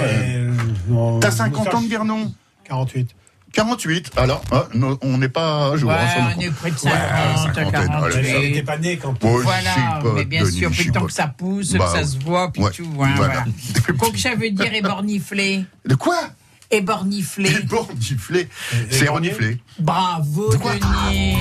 T'as 1.20 1.30
50 1.30 1.74
ans 1.74 1.80
de 1.80 1.88
Guernon 1.88 2.32
48. 2.64 3.10
48. 3.54 4.12
Alors, 4.16 4.42
non, 4.74 4.98
on 5.02 5.18
n'est 5.18 5.28
pas 5.28 5.72
à 5.72 5.76
jour. 5.76 5.90
Ouais, 5.90 5.96
hein, 5.96 6.30
le 6.30 6.36
on 6.38 6.40
est 6.40 6.50
près 6.50 6.70
de 6.70 6.74
Ouais, 6.76 6.90
50, 6.90 7.54
cinquantaine, 7.54 7.88
48. 7.88 8.16
allez, 8.18 8.30
ça- 8.32 8.38
Il 8.38 8.48
n'était 8.48 8.62
pas 8.62 8.78
né 8.78 8.96
quand 8.96 9.14
je 9.20 9.26
Voilà, 9.26 10.00
mais 10.14 10.24
bien 10.24 10.42
Denis, 10.42 10.52
sûr, 10.58 10.70
puis 10.70 10.78
sais 10.78 10.84
le 10.84 10.92
temps 10.92 11.00
pas. 11.00 11.06
que 11.06 11.12
ça 11.12 11.26
pousse, 11.26 11.72
Bah, 11.74 11.84
que 11.92 11.98
ça 11.98 12.04
se 12.06 12.18
voit, 12.18 12.50
puis 12.50 12.62
ouais, 12.62 12.70
tout. 12.70 12.84
hein, 13.00 13.12
voilà. 13.16 13.44
voilà. 13.44 13.44
Donc, 13.98 14.16
ça 14.16 14.34
veut 14.34 14.50
dire 14.50 14.72
éborniflé. 14.72 15.64
De 15.86 15.94
quoi? 15.94 16.16
Éborniflé. 16.70 17.50
Éborniflé. 17.50 18.48
C'est 18.90 19.08
reniflé. 19.08 19.58
Bravo, 19.78 20.50
Denis. 20.54 21.36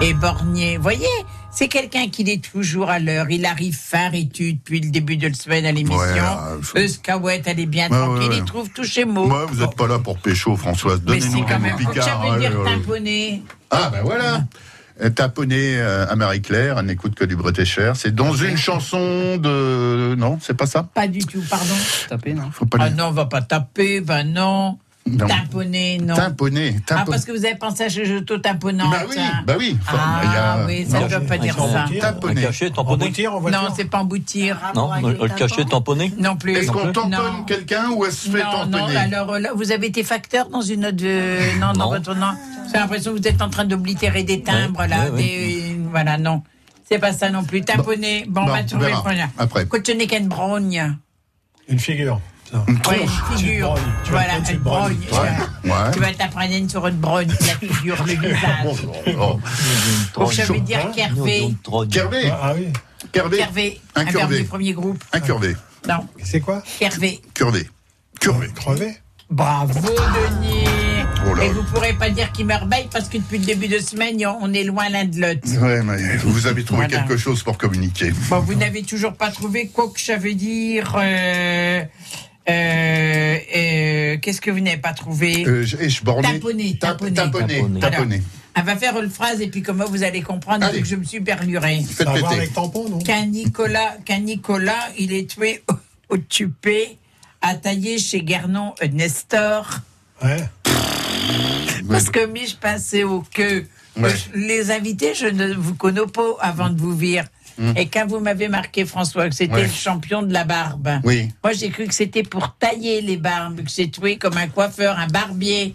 Éborgné. 0.00 0.76
Voyez, 0.76 1.06
c'est 1.50 1.68
quelqu'un 1.68 2.08
qui 2.08 2.22
est 2.30 2.42
toujours 2.52 2.90
à 2.90 2.98
l'heure. 2.98 3.26
Il 3.30 3.46
arrive 3.46 3.74
fin 3.76 4.10
et-tu 4.12 4.52
depuis 4.52 4.80
le 4.80 4.90
début 4.90 5.16
de 5.16 5.28
la 5.28 5.34
semaine 5.34 5.64
à 5.64 5.72
l'émission. 5.72 5.96
Ouais, 5.98 6.60
je- 6.60 6.80
Euskawet, 6.84 7.42
elle 7.46 7.60
est 7.60 7.66
bien 7.66 7.88
Ouais, 7.90 7.96
tranquille. 7.98 8.28
ouais, 8.28 8.36
Il 8.38 8.44
trouve 8.44 8.68
tous 8.74 8.84
ses 8.84 9.04
mots. 9.06 9.26
Ouais, 9.26 9.46
vous 9.48 9.64
n'êtes 9.64 9.74
pas 9.74 9.86
là 9.86 9.98
pour 9.98 10.18
pécho, 10.18 10.54
Françoise. 10.56 11.00
Mais 11.08 11.18
c'est 11.20 11.28
Donnez-nous 11.28 11.46
quand 11.46 11.58
même. 11.58 11.72
mots 11.82 11.92
Ça 12.02 12.20
veut 12.30 12.38
dire 12.40 12.52
tamponner. 12.64 13.42
Ah, 13.70 13.88
ben 13.90 14.02
voilà. 14.02 14.44
Euh, 15.02 15.10
Taponner 15.10 15.76
euh, 15.78 16.06
à 16.08 16.16
Marie-Claire, 16.16 16.78
elle 16.78 16.86
n'écoute 16.86 17.14
que 17.14 17.24
du 17.26 17.36
Bretécher. 17.36 17.92
C'est 17.96 18.14
dans 18.14 18.32
une 18.34 18.56
chanson 18.56 19.36
de. 19.36 20.14
Non, 20.16 20.38
c'est 20.40 20.56
pas 20.56 20.64
ça? 20.66 20.84
Pas 20.94 21.06
du 21.06 21.18
tout, 21.18 21.42
pardon. 21.50 21.74
Taper, 22.08 22.32
non? 22.32 22.50
Faut 22.50 22.64
pas 22.64 22.78
Ah 22.80 22.88
non, 22.90 23.08
on 23.08 23.12
va 23.12 23.26
pas 23.26 23.42
taper, 23.42 24.00
ben 24.00 24.24
non. 24.24 24.78
Non. 25.06 25.26
Tamponné, 25.28 25.98
non. 25.98 26.14
Tamponné. 26.16 26.76
Ah, 26.90 27.04
parce 27.06 27.24
que 27.24 27.30
vous 27.32 27.44
avez 27.44 27.54
pensé 27.54 27.84
à 27.84 27.88
chez 27.88 28.16
auto 28.16 28.38
tamponnant. 28.38 28.90
Bah 28.90 29.02
oui, 29.08 29.16
bah 29.46 29.54
oui. 29.58 29.76
Enfin, 29.82 29.98
il 30.24 30.30
y 30.30 30.32
Ah 30.36 30.52
a- 30.54 30.66
oui, 30.66 30.86
ça 30.88 31.00
ne 31.00 31.06
veut 31.06 31.26
pas 31.26 31.38
dire 31.38 31.54
ça. 31.56 31.84
Tamponné. 32.00 32.40
Un 32.42 32.46
cachet 32.46 32.70
tamponné 32.70 33.12
Non, 33.52 33.68
c'est 33.76 33.84
pas 33.84 33.98
emboutir. 33.98 34.58
Non, 34.74 34.90
le, 35.00 35.28
cachet 35.28 35.64
tamponné 35.64 36.12
Non 36.18 36.36
plus. 36.36 36.56
Est-ce 36.56 36.70
qu'on 36.72 36.92
tamponne 36.92 37.44
quelqu'un 37.46 37.90
ou 37.90 38.04
elle 38.04 38.12
se 38.12 38.28
fait 38.30 38.42
Non, 38.42 38.66
non, 38.66 38.78
tamponner? 38.78 38.96
alors 38.96 39.38
là, 39.38 39.50
vous 39.54 39.70
avez 39.70 39.86
été 39.86 40.02
facteur 40.02 40.48
dans 40.48 40.60
une 40.62 40.86
autre. 40.86 40.96
euh, 41.04 41.52
non, 41.60 41.72
dans 41.72 41.84
Non. 41.84 41.90
votre 41.90 42.14
nom. 42.14 42.32
J'ai 42.72 42.78
l'impression 42.78 43.12
que 43.14 43.18
vous 43.18 43.28
êtes 43.28 43.40
en 43.42 43.48
train 43.48 43.64
d'oblitérer 43.64 44.24
des 44.24 44.42
timbres, 44.42 44.86
là. 44.86 45.06
voilà, 45.90 46.18
non. 46.18 46.42
C'est 46.88 46.98
pas 46.98 47.12
ça 47.12 47.30
non 47.30 47.44
plus. 47.44 47.62
Tamponné. 47.62 48.24
Bon, 48.28 48.42
on 48.42 48.46
va 48.46 48.62
trouver 48.64 48.88
le. 48.90 49.22
Après. 49.38 49.66
Cotonner 49.66 50.06
qu'une 50.06 50.28
brogne. 50.28 50.96
Une 51.68 51.78
figure. 51.78 52.20
Une 52.52 52.74
Ouais, 52.74 52.80
tronche. 52.82 53.00
une 53.32 53.36
figure. 53.38 53.74
Tu 54.04 54.12
vas 54.12 54.18
Voilà, 54.24 54.50
une 54.50 54.58
brogne. 54.58 54.96
Ouais. 55.12 55.70
Ouais. 55.70 55.90
Tu 55.92 55.98
vas 56.00 56.14
t'apprendre 56.14 56.70
sur 56.70 56.86
une 56.86 56.96
brogne, 56.96 57.28
la 57.28 57.68
figure, 57.68 58.04
le 58.06 58.12
visage. 58.28 59.16
Oh. 59.18 59.40
Donc, 60.14 60.32
ça 60.32 60.44
veut 60.44 60.60
dire 60.60 60.86
Hein 60.86 60.92
Kervé. 60.94 61.54
Kervé. 61.90 62.30
Ah, 62.30 62.38
ah 62.42 62.52
oui. 62.56 62.68
Kervé. 63.12 63.36
Kervé. 63.38 63.80
Un 63.94 64.06
Un 64.06 64.26
du 64.28 64.44
premier 64.44 64.72
groupe. 64.72 65.02
Incurvé. 65.12 65.56
Non, 65.88 66.06
C'est 66.22 66.40
quoi 66.40 66.62
Kervé. 66.78 67.20
Curvé. 67.34 67.68
Curvé. 68.20 68.48
Crevé 68.54 68.96
Bravo, 69.28 69.80
Denis. 69.80 70.64
Oh 71.28 71.36
Et 71.42 71.48
vous 71.48 71.64
pourrez 71.64 71.92
pas 71.94 72.10
dire 72.10 72.30
qu'il 72.30 72.46
merveille 72.46 72.88
parce 72.92 73.08
que 73.08 73.18
depuis 73.18 73.38
le 73.38 73.44
début 73.44 73.66
de 73.66 73.78
semaine, 73.80 74.16
on 74.40 74.52
est 74.52 74.62
loin 74.62 74.88
l'un 74.88 75.04
de 75.04 75.20
l'autre. 75.20 75.40
Ouais, 75.60 75.82
mais 75.82 76.16
vous 76.18 76.46
avez 76.46 76.62
trouvé 76.62 76.84
Voilà. 76.86 76.98
quelque 77.02 77.16
chose 77.16 77.42
pour 77.42 77.58
communiquer. 77.58 78.12
Bon, 78.30 78.38
vous 78.40 78.54
n'avez 78.54 78.82
toujours 78.82 79.14
pas 79.14 79.30
trouvé 79.30 79.66
quoi 79.68 79.88
que 79.92 80.00
ça 80.00 80.16
veut 80.16 80.34
dire. 80.34 80.94
euh, 81.00 81.82
euh, 82.48 83.38
euh, 83.56 84.16
Qu'est-ce 84.22 84.40
que 84.40 84.50
vous 84.50 84.60
n'avez 84.60 84.76
pas 84.78 84.92
trouvé 84.92 85.44
Euh, 85.46 85.64
je- 85.64 85.76
et 85.78 85.88
je 85.88 86.02
bornais. 86.04 86.32
Tamponné, 86.34 86.78
Tap- 86.78 86.98
tamponné. 86.98 87.14
Tamponné. 87.14 87.54
Tamponné. 87.58 87.80
Tamponné. 87.80 88.22
Elle 88.58 88.64
va 88.64 88.76
faire 88.76 88.98
une 89.02 89.10
phrase 89.10 89.40
et 89.42 89.48
puis 89.48 89.62
comment 89.62 89.84
vous 89.84 90.02
allez 90.02 90.22
comprendre 90.22 90.64
Allez. 90.64 90.80
que 90.80 90.86
je 90.86 90.96
me 90.96 91.04
suis 91.04 91.20
perluré. 91.20 91.82
Faites 91.82 92.06
péter. 92.10 92.26
avec 92.26 92.54
tampon, 92.54 92.88
non 92.88 92.98
Qu'un 93.00 93.26
Nicolas, 93.26 93.96
qu'un 94.04 94.20
Nicolas, 94.20 94.88
il 94.98 95.12
est 95.12 95.28
tué 95.30 95.62
au, 95.70 96.14
au 96.14 96.18
tupé, 96.18 96.96
à 97.42 97.54
tailler 97.54 97.98
chez 97.98 98.24
Gernon 98.26 98.72
euh, 98.82 98.88
Nestor. 98.88 99.68
Ouais. 100.24 100.38
Parce 101.88 102.08
que 102.10 102.26
mi, 102.26 102.46
je 102.46 102.56
passais 102.56 103.04
au 103.04 103.22
queue. 103.34 103.66
Ouais. 103.98 104.08
Je- 104.10 104.38
Les 104.38 104.70
invités, 104.70 105.14
je 105.14 105.26
ne 105.26 105.52
vous 105.54 105.74
connais 105.74 106.06
pas 106.12 106.36
avant 106.40 106.70
de 106.70 106.80
vous 106.80 106.94
dire. 106.94 107.24
Et 107.76 107.86
quand 107.86 108.06
vous 108.06 108.20
m'avez 108.20 108.48
marqué, 108.48 108.84
François, 108.84 109.28
que 109.28 109.34
c'était 109.34 109.54
Ouais. 109.54 109.62
le 109.64 109.68
champion 109.70 110.22
de 110.22 110.32
la 110.32 110.44
barbe, 110.44 111.00
Oui. 111.04 111.28
moi 111.42 111.52
j'ai 111.52 111.70
cru 111.70 111.86
que 111.86 111.94
c'était 111.94 112.22
pour 112.22 112.54
tailler 112.58 113.00
les 113.00 113.16
barbes, 113.16 113.62
que 113.64 113.70
c'est 113.70 113.88
tué 113.88 114.16
comme 114.18 114.36
un 114.36 114.48
coiffeur, 114.48 114.98
un 114.98 115.06
barbier. 115.06 115.74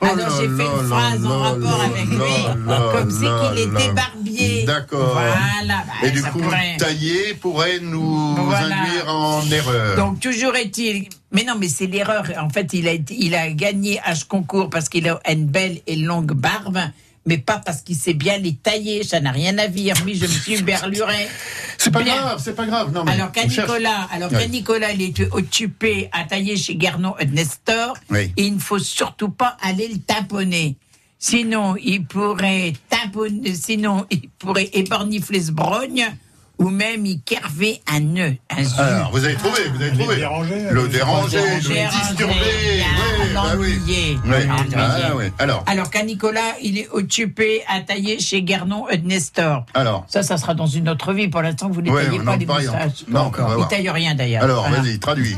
Oh 0.00 0.04
Alors 0.06 0.16
là 0.16 0.28
j'ai 0.40 0.46
fait 0.48 0.64
une 0.64 0.88
phrase 0.88 1.26
en 1.26 1.38
rapport 1.40 1.80
avec 1.82 2.04
lui, 2.06 2.44
comme 2.54 2.66
là 2.66 3.52
qu'il 3.54 3.62
était 3.62 3.92
barbier. 3.92 4.64
D'accord. 4.64 5.12
Voilà. 5.12 5.84
bah, 5.86 6.06
Et 6.06 6.10
du 6.10 6.22
coup, 6.22 6.38
pourrait- 6.38 6.76
tailler 6.78 7.34
pourrait 7.34 7.80
nous 7.80 8.34
Voilà. 8.36 8.76
induire 8.76 9.08
en 9.14 9.50
erreur. 9.50 9.96
Donc 9.96 10.20
toujours 10.20 10.54
est-il. 10.56 11.08
Mais 11.32 11.44
non, 11.44 11.56
mais 11.60 11.68
c'est 11.68 11.86
l'erreur. 11.86 12.24
En 12.40 12.48
fait, 12.48 12.72
il 12.72 12.88
a 12.88 12.92
il 13.10 13.34
a 13.34 13.50
gagné 13.50 14.00
à 14.04 14.14
ce 14.14 14.24
concours 14.24 14.70
parce 14.70 14.88
qu'il 14.88 15.06
a 15.08 15.20
une 15.30 15.44
belle 15.46 15.80
et 15.86 15.96
longue 15.96 16.32
barbe, 16.32 16.78
mais 17.26 17.38
pas 17.38 17.58
parce 17.58 17.82
qu'il 17.82 17.96
sait 17.96 18.14
bien 18.14 18.38
les 18.38 18.54
tailler. 18.54 19.04
Ça 19.04 19.20
n'a 19.20 19.30
rien 19.32 19.56
à 19.58 19.68
dire. 19.68 19.94
Oui, 20.04 20.14
je 20.16 20.22
me 20.22 20.28
suis 20.30 20.62
berluré. 20.62 21.28
c'est 21.76 21.90
pas 21.90 22.02
Bien. 22.02 22.16
grave, 22.16 22.40
c'est 22.42 22.54
pas 22.54 22.66
grave. 22.66 22.92
Non, 22.92 23.04
mais 23.04 23.12
Alors 23.12 23.32
qu'à 23.32 23.44
Nicolas, 23.46 24.08
alors 24.12 24.30
Nicolas, 24.50 24.92
il 24.92 25.02
est 25.02 25.32
occupé 25.32 26.08
à 26.12 26.24
tailler 26.24 26.56
chez 26.56 26.76
Garnon 26.76 27.14
et 27.18 27.26
Nestor. 27.26 27.94
Oui. 28.10 28.32
Et 28.36 28.46
il 28.46 28.54
ne 28.54 28.60
faut 28.60 28.78
surtout 28.78 29.30
pas 29.30 29.56
aller 29.60 29.88
le 29.88 29.98
tamponner. 29.98 30.76
Sinon, 31.18 31.74
il 31.82 32.04
pourrait 32.06 32.74
tamponner, 32.88 33.52
sinon, 33.54 34.06
il 34.10 34.28
pourrait 34.38 34.70
ébornifler 34.72 35.40
ce 35.42 35.50
brogne, 35.50 36.06
ou 36.58 36.70
même 36.70 37.06
y 37.06 37.20
kerver 37.20 37.80
un 37.90 38.00
nœud, 38.00 38.34
un. 38.50 38.78
Alors, 38.82 39.10
vous 39.12 39.24
avez 39.24 39.34
trouvé, 39.34 39.60
vous 39.74 39.80
avez 39.82 39.92
trouvé. 39.96 40.16
déranger, 40.16 40.66
Le 40.70 40.88
déranger, 40.88 41.38
Déranger, 41.38 41.84
le 41.84 42.00
disturber. 42.00 42.34
Oui, 42.34 43.28
bah 43.34 43.42
oui. 43.58 44.18
Ah, 44.76 45.14
ouais. 45.16 45.32
Alors, 45.38 45.62
Alors 45.66 45.90
qu'à 45.90 46.02
Nicolas, 46.02 46.54
il 46.62 46.78
est 46.78 46.88
occupé 46.90 47.62
à 47.68 47.80
tailler 47.80 48.18
chez 48.18 48.44
Gernon 48.46 48.88
et 48.88 48.98
Nestor. 48.98 49.64
alors. 49.74 50.04
Ça, 50.08 50.22
ça 50.22 50.36
sera 50.36 50.54
dans 50.54 50.66
une 50.66 50.88
autre 50.88 51.12
vie. 51.12 51.28
Pour 51.28 51.42
l'instant, 51.42 51.68
vous 51.70 51.82
ne 51.82 51.90
Ouais, 51.90 52.04
taillez 52.06 52.18
pas 52.46 52.54
rien. 52.54 52.72
moustaches. 52.72 53.04
Non, 53.08 53.30
on 53.38 53.42
va 53.44 53.56
Il 53.60 53.68
taille 53.68 53.88
rien 53.90 54.14
d'ailleurs. 54.14 54.42
Alors, 54.44 54.66
Voilà. 54.68 54.82
vas-y, 54.82 54.98
traduis. 54.98 55.36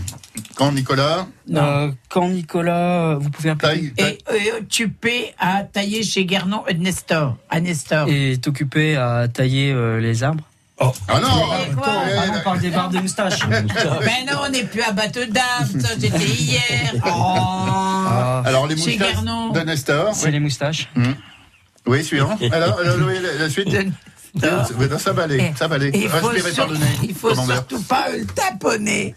Quand 0.55 0.73
Nicolas 0.73 1.27
Non. 1.49 1.63
Euh, 1.63 1.89
quand 2.09 2.29
Nicolas, 2.29 3.17
vous 3.17 3.31
pouvez 3.31 3.51
appeler, 3.51 3.93
taille. 3.97 4.19
Et, 4.33 4.37
et 4.47 4.53
occupé 4.53 5.35
à 5.39 5.63
tailler 5.65 6.03
chez 6.03 6.27
Gernon 6.27 6.63
et 6.69 6.75
Nestor. 6.75 7.37
À 7.49 7.61
Nestor. 7.61 8.09
est 8.09 8.47
occupé 8.47 8.97
à 8.97 9.27
tailler 9.29 9.73
euh, 9.73 10.01
les 10.01 10.23
arbres. 10.23 10.45
Ah 10.81 11.21
non 11.21 11.29
Eh, 11.61 11.75
Ah, 11.83 12.23
on 12.35 12.41
parle 12.43 12.61
des 12.61 12.71
barbes 12.71 12.93
de 12.95 13.01
moustache. 13.01 13.41
Ben 13.49 14.27
non, 14.27 14.39
on 14.47 14.49
n'est 14.51 14.65
plus 14.65 14.83
à 14.83 14.93
bateau 14.93 15.25
d'âme. 15.27 15.81
Ça, 15.81 15.89
c'était 16.01 16.25
hier. 16.25 16.95
Oh. 17.07 17.09
Ah, 18.13 18.43
Alors, 18.47 18.67
les 18.67 18.75
moustaches 18.75 18.97
Gernon. 19.13 19.51
de 19.51 19.61
Nestor. 19.61 20.15
c'est 20.15 20.31
les 20.31 20.41
moustaches. 20.41 20.89
Oui, 21.87 22.03
suivant. 22.05 22.37
Alors, 22.53 22.79
alors, 22.81 22.97
oui, 23.07 23.15
la, 23.23 23.45
la 23.45 23.51
suite 23.51 23.69
De- 23.69 24.49
Oui, 24.79 24.87
non, 24.91 24.99
Ça 24.99 25.13
va 25.13 25.25
aller, 25.25 25.53
ça 25.57 25.67
va 25.69 25.75
aller. 25.77 25.91
Il 25.95 26.09
faut, 26.09 26.29
Respirez 26.29 26.53
sur- 26.53 26.65
par 26.65 26.73
le 26.73 26.79
nez. 26.79 26.99
il 27.03 27.15
faut 27.15 27.35
surtout 27.35 27.83
pas 27.83 28.07
le 28.17 28.25
taponner. 28.27 29.15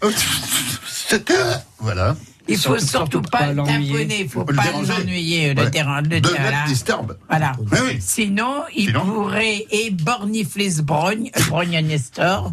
Voilà. 1.78 2.16
Il 2.46 2.56
faut 2.58 2.76
Surtout- 2.78 2.86
surtout, 2.86 3.22
pas, 3.22 3.38
pas 3.38 3.46
taponner. 3.54 4.20
Il 4.20 4.28
faut 4.28 4.44
Le 4.46 4.54
pas 4.54 4.64
déranger. 4.64 4.92
l'ennuyer. 4.98 5.54
Le 5.54 5.62
Ouais. 5.62 5.70
déranger. 5.70 6.08
Le 6.10 6.20
De 6.20 6.28
voilà. 6.28 6.50
mettre 6.50 6.64
disturbe. 6.66 7.16
Voilà. 7.28 7.52
Oui, 7.58 7.78
oui. 7.86 7.96
Sinon, 8.00 8.64
il 8.76 8.88
Sinon 8.88 9.06
pourrait 9.06 9.66
ébornifler 9.70 10.70
ce 10.70 10.82
brogne, 10.82 11.30
le 11.34 11.42
brogne 11.44 11.74
à 11.76 11.80
Nestor. 11.82 12.52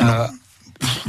Euh, 0.00 0.26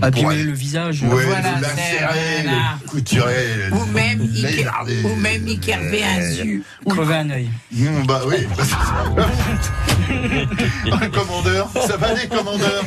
abîmer 0.01 0.43
le 0.43 0.51
visage. 0.53 1.01
Oui, 1.03 1.24
Voilà, 1.26 1.59
lacérer, 1.59 2.43
voilà. 2.43 2.78
le 2.84 2.88
couturer, 2.88 3.47
Ou 3.72 3.86
même, 3.91 4.22
il, 4.24 4.41
lézarder. 4.43 5.03
ou 5.03 5.15
même 5.15 5.59
kervait 5.59 6.03
un 6.03 6.22
zu. 6.32 6.63
Crever 6.88 7.15
un 7.15 7.30
œil. 7.32 7.49
Mmh, 7.72 8.05
bah 8.05 8.22
oui. 8.28 8.36
Un 10.91 11.09
commandeur, 11.09 11.70
ça 11.86 11.97
va 11.97 12.07
aller, 12.09 12.28
commandeur. 12.28 12.84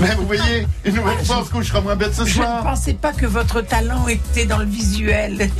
Mais 0.00 0.14
vous 0.16 0.26
voyez, 0.26 0.66
une 0.84 0.94
nouvelle 0.96 1.24
fois, 1.24 1.38
on 1.40 1.44
se 1.44 1.50
couchera 1.50 1.80
moins 1.80 1.96
bête 1.96 2.14
ce 2.14 2.24
Je 2.24 2.38
ne 2.38 2.44
soir. 2.44 2.62
pensais 2.64 2.94
pas 2.94 3.12
que 3.12 3.26
votre 3.26 3.60
talent 3.60 4.08
était 4.08 4.46
dans 4.46 4.58
le 4.58 4.64
visuel. 4.64 5.50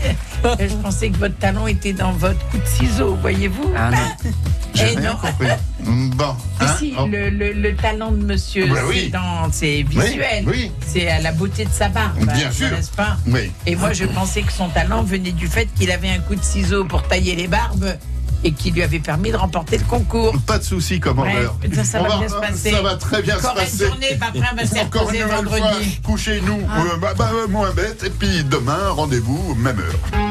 Je 0.58 0.74
pensais 0.76 1.10
que 1.10 1.18
votre 1.18 1.36
talent 1.38 1.66
était 1.66 1.92
dans 1.92 2.12
votre 2.12 2.38
coup 2.48 2.58
de 2.58 2.66
ciseau, 2.66 3.16
voyez-vous. 3.20 3.72
Ah 3.76 3.90
non. 3.90 4.30
J'ai 4.74 4.84
rien 4.84 5.12
non. 5.12 5.16
compris. 5.18 5.48
Bon. 5.84 6.34
Hein, 6.60 6.66
si, 6.78 6.94
oh. 6.96 7.06
le, 7.10 7.28
le- 7.28 7.52
le 7.52 7.74
talent 7.74 8.12
de 8.12 8.24
monsieur, 8.24 8.66
Bah 8.68 8.80
oui. 8.88 9.12
c'est 9.50 9.82
visuel. 9.82 10.44
Oui, 10.46 10.52
oui. 10.52 10.72
C'est 10.86 11.08
à 11.08 11.20
la 11.20 11.32
beauté 11.32 11.64
de 11.64 11.70
sa 11.70 11.88
barbe, 11.88 12.16
Bien 12.18 12.46
hein, 12.48 12.52
sûr. 12.52 12.70
n'est-ce 12.70 12.90
pas? 12.92 13.16
Oui. 13.26 13.50
Et 13.66 13.74
moi, 13.74 13.92
je 13.92 14.04
pensais 14.04 14.42
que 14.42 14.52
son 14.52 14.68
talent 14.68 15.02
venait 15.02 15.32
du 15.32 15.48
fait 15.48 15.66
qu'il 15.74 15.90
avait 15.90 16.10
un 16.10 16.20
coup 16.20 16.36
de 16.36 16.42
ciseau 16.42 16.84
pour 16.84 17.02
tailler 17.02 17.34
les 17.34 17.48
barbes 17.48 17.96
et 18.44 18.52
qui 18.52 18.70
lui 18.70 18.82
avait 18.82 18.98
permis 18.98 19.30
de 19.30 19.36
remporter 19.36 19.78
le 19.78 19.84
concours. 19.84 20.34
Pas 20.46 20.58
de 20.58 20.64
souci, 20.64 21.00
commandeur. 21.00 21.56
Ouais, 21.62 21.74
ça, 21.74 21.84
ça 21.84 22.00
On 22.02 22.08
va 22.08 22.18
bien 22.18 22.28
se 22.28 22.34
passer. 22.34 22.70
Ça 22.70 22.82
va 22.82 22.96
très 22.96 23.22
bien 23.22 23.36
Encore 23.38 23.52
se 23.52 23.58
une 23.58 23.64
passer. 23.64 23.86
journée, 23.86 24.14
bah, 24.18 24.26
après, 24.28 24.48
on 24.52 24.56
va 24.56 24.66
se 24.66 24.78
Encore 24.78 25.10
une 25.12 25.20
nouvelle 25.22 25.36
vendredi. 25.44 26.00
couchez-nous, 26.02 26.60
euh, 26.60 26.96
bah, 27.00 27.14
bah, 27.16 27.30
moins 27.48 27.70
bête, 27.72 28.04
et 28.04 28.10
puis 28.10 28.44
demain, 28.44 28.90
rendez-vous, 28.90 29.54
même 29.54 29.78
heure. 29.78 30.22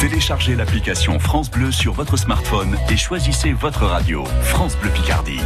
Téléchargez 0.00 0.54
l'application 0.54 1.18
France 1.18 1.50
Bleu 1.50 1.72
sur 1.72 1.94
votre 1.94 2.16
smartphone 2.16 2.76
et 2.90 2.96
choisissez 2.96 3.52
votre 3.52 3.86
radio. 3.86 4.24
France 4.42 4.76
Bleu 4.80 4.90
Picardie. 4.90 5.40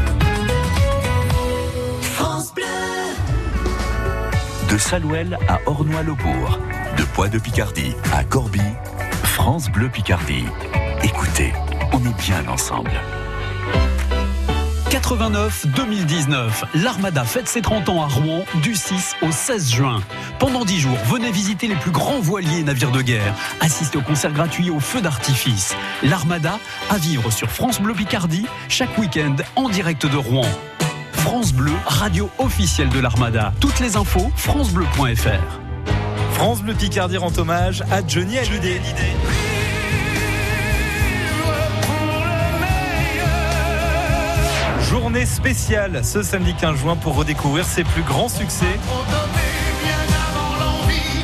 De 4.68 4.78
Salouel 4.78 5.36
à 5.49 5.59
Ornois-le-Bourg, 5.66 6.59
de 6.97 7.03
Poix 7.03 7.28
de 7.28 7.38
Picardie 7.41 7.95
à 8.14 8.22
Corbie, 8.22 8.61
France 9.24 9.68
Bleu 9.68 9.88
Picardie. 9.88 10.45
On 11.93 11.99
est 12.05 12.22
bien 12.22 12.47
ensemble. 12.49 12.93
89-2019, 14.91 16.51
l'Armada 16.74 17.24
fête 17.24 17.49
ses 17.49 17.62
30 17.62 17.88
ans 17.88 18.03
à 18.03 18.07
Rouen 18.07 18.45
du 18.62 18.74
6 18.74 19.16
au 19.22 19.30
16 19.30 19.70
juin. 19.70 20.03
Pendant 20.38 20.64
10 20.64 20.80
jours, 20.80 20.99
venez 21.07 21.30
visiter 21.30 21.68
les 21.68 21.76
plus 21.76 21.91
grands 21.91 22.20
voiliers 22.20 22.61
et 22.61 22.62
navires 22.62 22.91
de 22.91 23.03
guerre. 23.03 23.34
Assistez 23.61 23.99
au 23.99 24.03
concert 24.03 24.32
gratuit 24.32 24.70
au 24.70 24.80
feu 24.80 25.01
d'artifice. 25.01 25.74
L'Armada 26.03 26.59
à 26.91 26.99
vivre 26.99 27.30
sur 27.30 27.51
France 27.51 27.80
Bleu 27.80 27.95
Picardie 27.95 28.47
chaque 28.68 28.97
week-end 28.99 29.36
en 29.57 29.68
direct 29.68 30.07
de 30.07 30.16
Rouen. 30.16 30.49
France 31.12 31.53
Bleu, 31.53 31.72
radio 31.86 32.30
officielle 32.38 32.88
de 32.88 32.99
l'Armada. 32.99 33.53
Toutes 33.61 33.80
les 33.80 33.97
infos, 33.97 34.30
francebleu.fr. 34.36 35.61
France 36.32 36.62
Bleu 36.62 36.74
Picardie 36.74 37.16
rend 37.16 37.32
hommage 37.36 37.82
à 37.91 38.07
Johnny 38.07 38.38
Hallyday. 38.38 38.80
Journée 44.91 45.24
spéciale 45.24 46.05
ce 46.05 46.20
samedi 46.20 46.53
15 46.53 46.76
juin 46.76 46.97
pour 46.97 47.14
redécouvrir 47.14 47.64
ses 47.64 47.84
plus 47.84 48.03
grands 48.03 48.28
succès. 48.28 48.66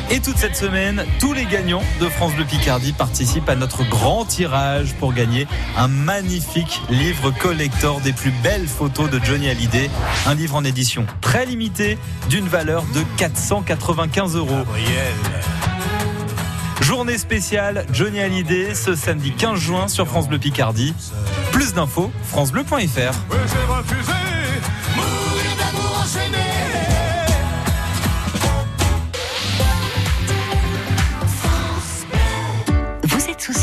Et 0.09 0.21
toute 0.21 0.37
cette 0.37 0.55
semaine, 0.55 1.03
tous 1.19 1.33
les 1.33 1.43
gagnants 1.43 1.83
de 1.99 2.07
France 2.07 2.33
Bleu 2.33 2.45
Picardie 2.45 2.93
participent 2.93 3.49
à 3.49 3.57
notre 3.57 3.83
grand 3.83 4.23
tirage 4.23 4.93
pour 4.93 5.13
gagner 5.13 5.47
un 5.75 5.89
magnifique 5.89 6.81
livre 6.89 7.31
collector 7.31 7.99
des 7.99 8.13
plus 8.13 8.31
belles 8.41 8.69
photos 8.69 9.09
de 9.09 9.19
Johnny 9.21 9.49
Hallyday. 9.49 9.89
Un 10.25 10.35
livre 10.35 10.55
en 10.55 10.63
édition 10.63 11.05
très 11.19 11.45
limitée 11.45 11.97
d'une 12.29 12.47
valeur 12.47 12.85
de 12.95 13.01
495 13.17 14.37
euros. 14.37 14.63
Journée 16.79 17.17
spéciale 17.17 17.85
Johnny 17.91 18.21
Hallyday 18.21 18.73
ce 18.75 18.95
samedi 18.95 19.33
15 19.33 19.59
juin 19.59 19.87
sur 19.89 20.07
France 20.07 20.29
Bleu 20.29 20.39
Picardie. 20.39 20.93
Plus 21.57 21.73
d'infos, 21.73 22.11
francebleu.fr. 22.21 24.26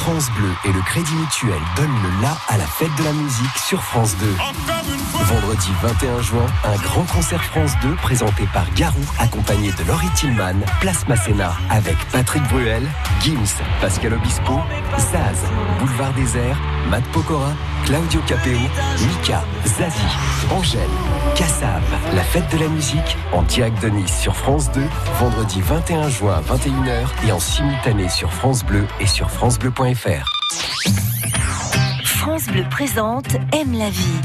France 0.00 0.30
Bleu 0.30 0.48
et 0.64 0.72
le 0.72 0.80
Crédit 0.80 1.12
Mutuel 1.14 1.60
donnent 1.76 2.02
le 2.02 2.22
la 2.22 2.34
à 2.48 2.56
la 2.56 2.64
fête 2.64 2.88
de 2.96 3.04
la 3.04 3.12
musique 3.12 3.58
sur 3.58 3.82
France 3.82 4.16
2. 4.16 4.26
Vendredi 5.24 5.68
21 5.82 6.22
juin, 6.22 6.46
un 6.64 6.76
grand 6.76 7.04
concert 7.04 7.44
France 7.44 7.72
2 7.82 7.94
présenté 7.96 8.48
par 8.54 8.64
Garou, 8.72 9.02
accompagné 9.18 9.70
de 9.72 9.84
Laurie 9.86 10.08
Tillman, 10.16 10.54
Place 10.80 11.06
Masséna, 11.06 11.52
avec 11.68 11.96
Patrick 12.12 12.42
Bruel, 12.44 12.88
Gims, 13.20 13.62
Pascal 13.82 14.14
Obispo, 14.14 14.60
Zaz, 14.96 15.44
Boulevard 15.78 16.14
Désert, 16.14 16.56
Matt 16.88 17.04
Pokora, 17.12 17.52
Claudio 17.90 18.20
Capeo, 18.20 18.56
Mika, 19.00 19.42
Zazie, 19.66 20.00
Angèle, 20.52 20.80
Kassav. 21.34 21.82
La 22.14 22.22
fête 22.22 22.44
de 22.52 22.58
la 22.58 22.68
musique 22.68 23.16
en 23.32 23.42
direct 23.42 23.82
de 23.82 23.88
Nice 23.88 24.16
sur 24.16 24.36
France 24.36 24.70
2, 24.70 24.80
vendredi 25.18 25.60
21 25.60 26.08
juin 26.08 26.36
à 26.36 26.40
21h 26.40 27.26
et 27.26 27.32
en 27.32 27.40
simultané 27.40 28.08
sur 28.08 28.32
France 28.32 28.64
Bleu 28.64 28.86
et 29.00 29.08
sur 29.08 29.28
francebleu.fr. 29.28 30.24
France 32.04 32.46
Bleu 32.46 32.64
présente 32.70 33.34
Aime 33.60 33.76
la 33.76 33.90
vie, 33.90 34.20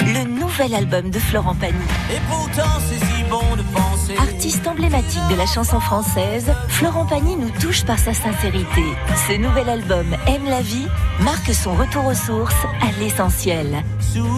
le 0.00 0.24
nouvel 0.28 0.74
album 0.74 1.10
de 1.10 1.20
Florent 1.20 1.54
Pagny. 1.54 1.78
Et 2.12 2.18
pourtant 2.28 2.80
c'est 2.80 2.98
si 2.98 3.22
bon 3.30 3.54
de 3.54 3.62
penser. 3.72 3.93
Artiste 4.18 4.66
emblématique 4.66 5.26
de 5.30 5.36
la 5.36 5.46
chanson 5.46 5.80
française, 5.80 6.52
Florent 6.68 7.06
Pagny 7.06 7.36
nous 7.36 7.50
touche 7.60 7.84
par 7.84 7.98
sa 7.98 8.12
sincérité. 8.12 8.82
Ce 9.28 9.36
nouvel 9.36 9.68
album 9.68 10.06
Aime 10.26 10.44
la 10.44 10.60
vie 10.60 10.86
marque 11.20 11.54
son 11.54 11.74
retour 11.74 12.06
aux 12.06 12.14
sources, 12.14 12.66
à 12.82 13.00
l'essentiel. 13.00 13.82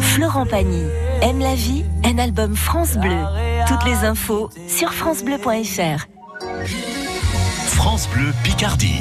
Florent 0.00 0.46
Pagny, 0.46 0.84
Aime 1.22 1.40
la 1.40 1.54
vie, 1.54 1.84
un 2.04 2.18
album 2.18 2.54
France 2.54 2.96
Bleu. 2.96 3.24
Toutes 3.66 3.84
les 3.84 4.04
infos 4.04 4.50
sur 4.68 4.92
francebleu.fr. 4.92 6.06
France 7.66 8.08
Bleu 8.12 8.32
Picardie. 8.44 9.00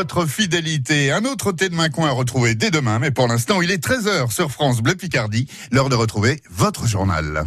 votre 0.00 0.24
fidélité. 0.24 1.12
Un 1.12 1.26
autre 1.26 1.52
thé 1.52 1.68
de 1.68 1.74
main 1.74 1.90
coin 1.90 2.08
à 2.08 2.12
retrouver 2.12 2.54
dès 2.54 2.70
demain, 2.70 2.98
mais 2.98 3.10
pour 3.10 3.28
l'instant, 3.28 3.60
il 3.60 3.70
est 3.70 3.84
13h 3.84 4.32
sur 4.32 4.50
France 4.50 4.80
Bleu 4.80 4.94
Picardie. 4.94 5.46
L'heure 5.72 5.90
de 5.90 5.94
retrouver 5.94 6.40
votre 6.50 6.86
journal. 6.86 7.44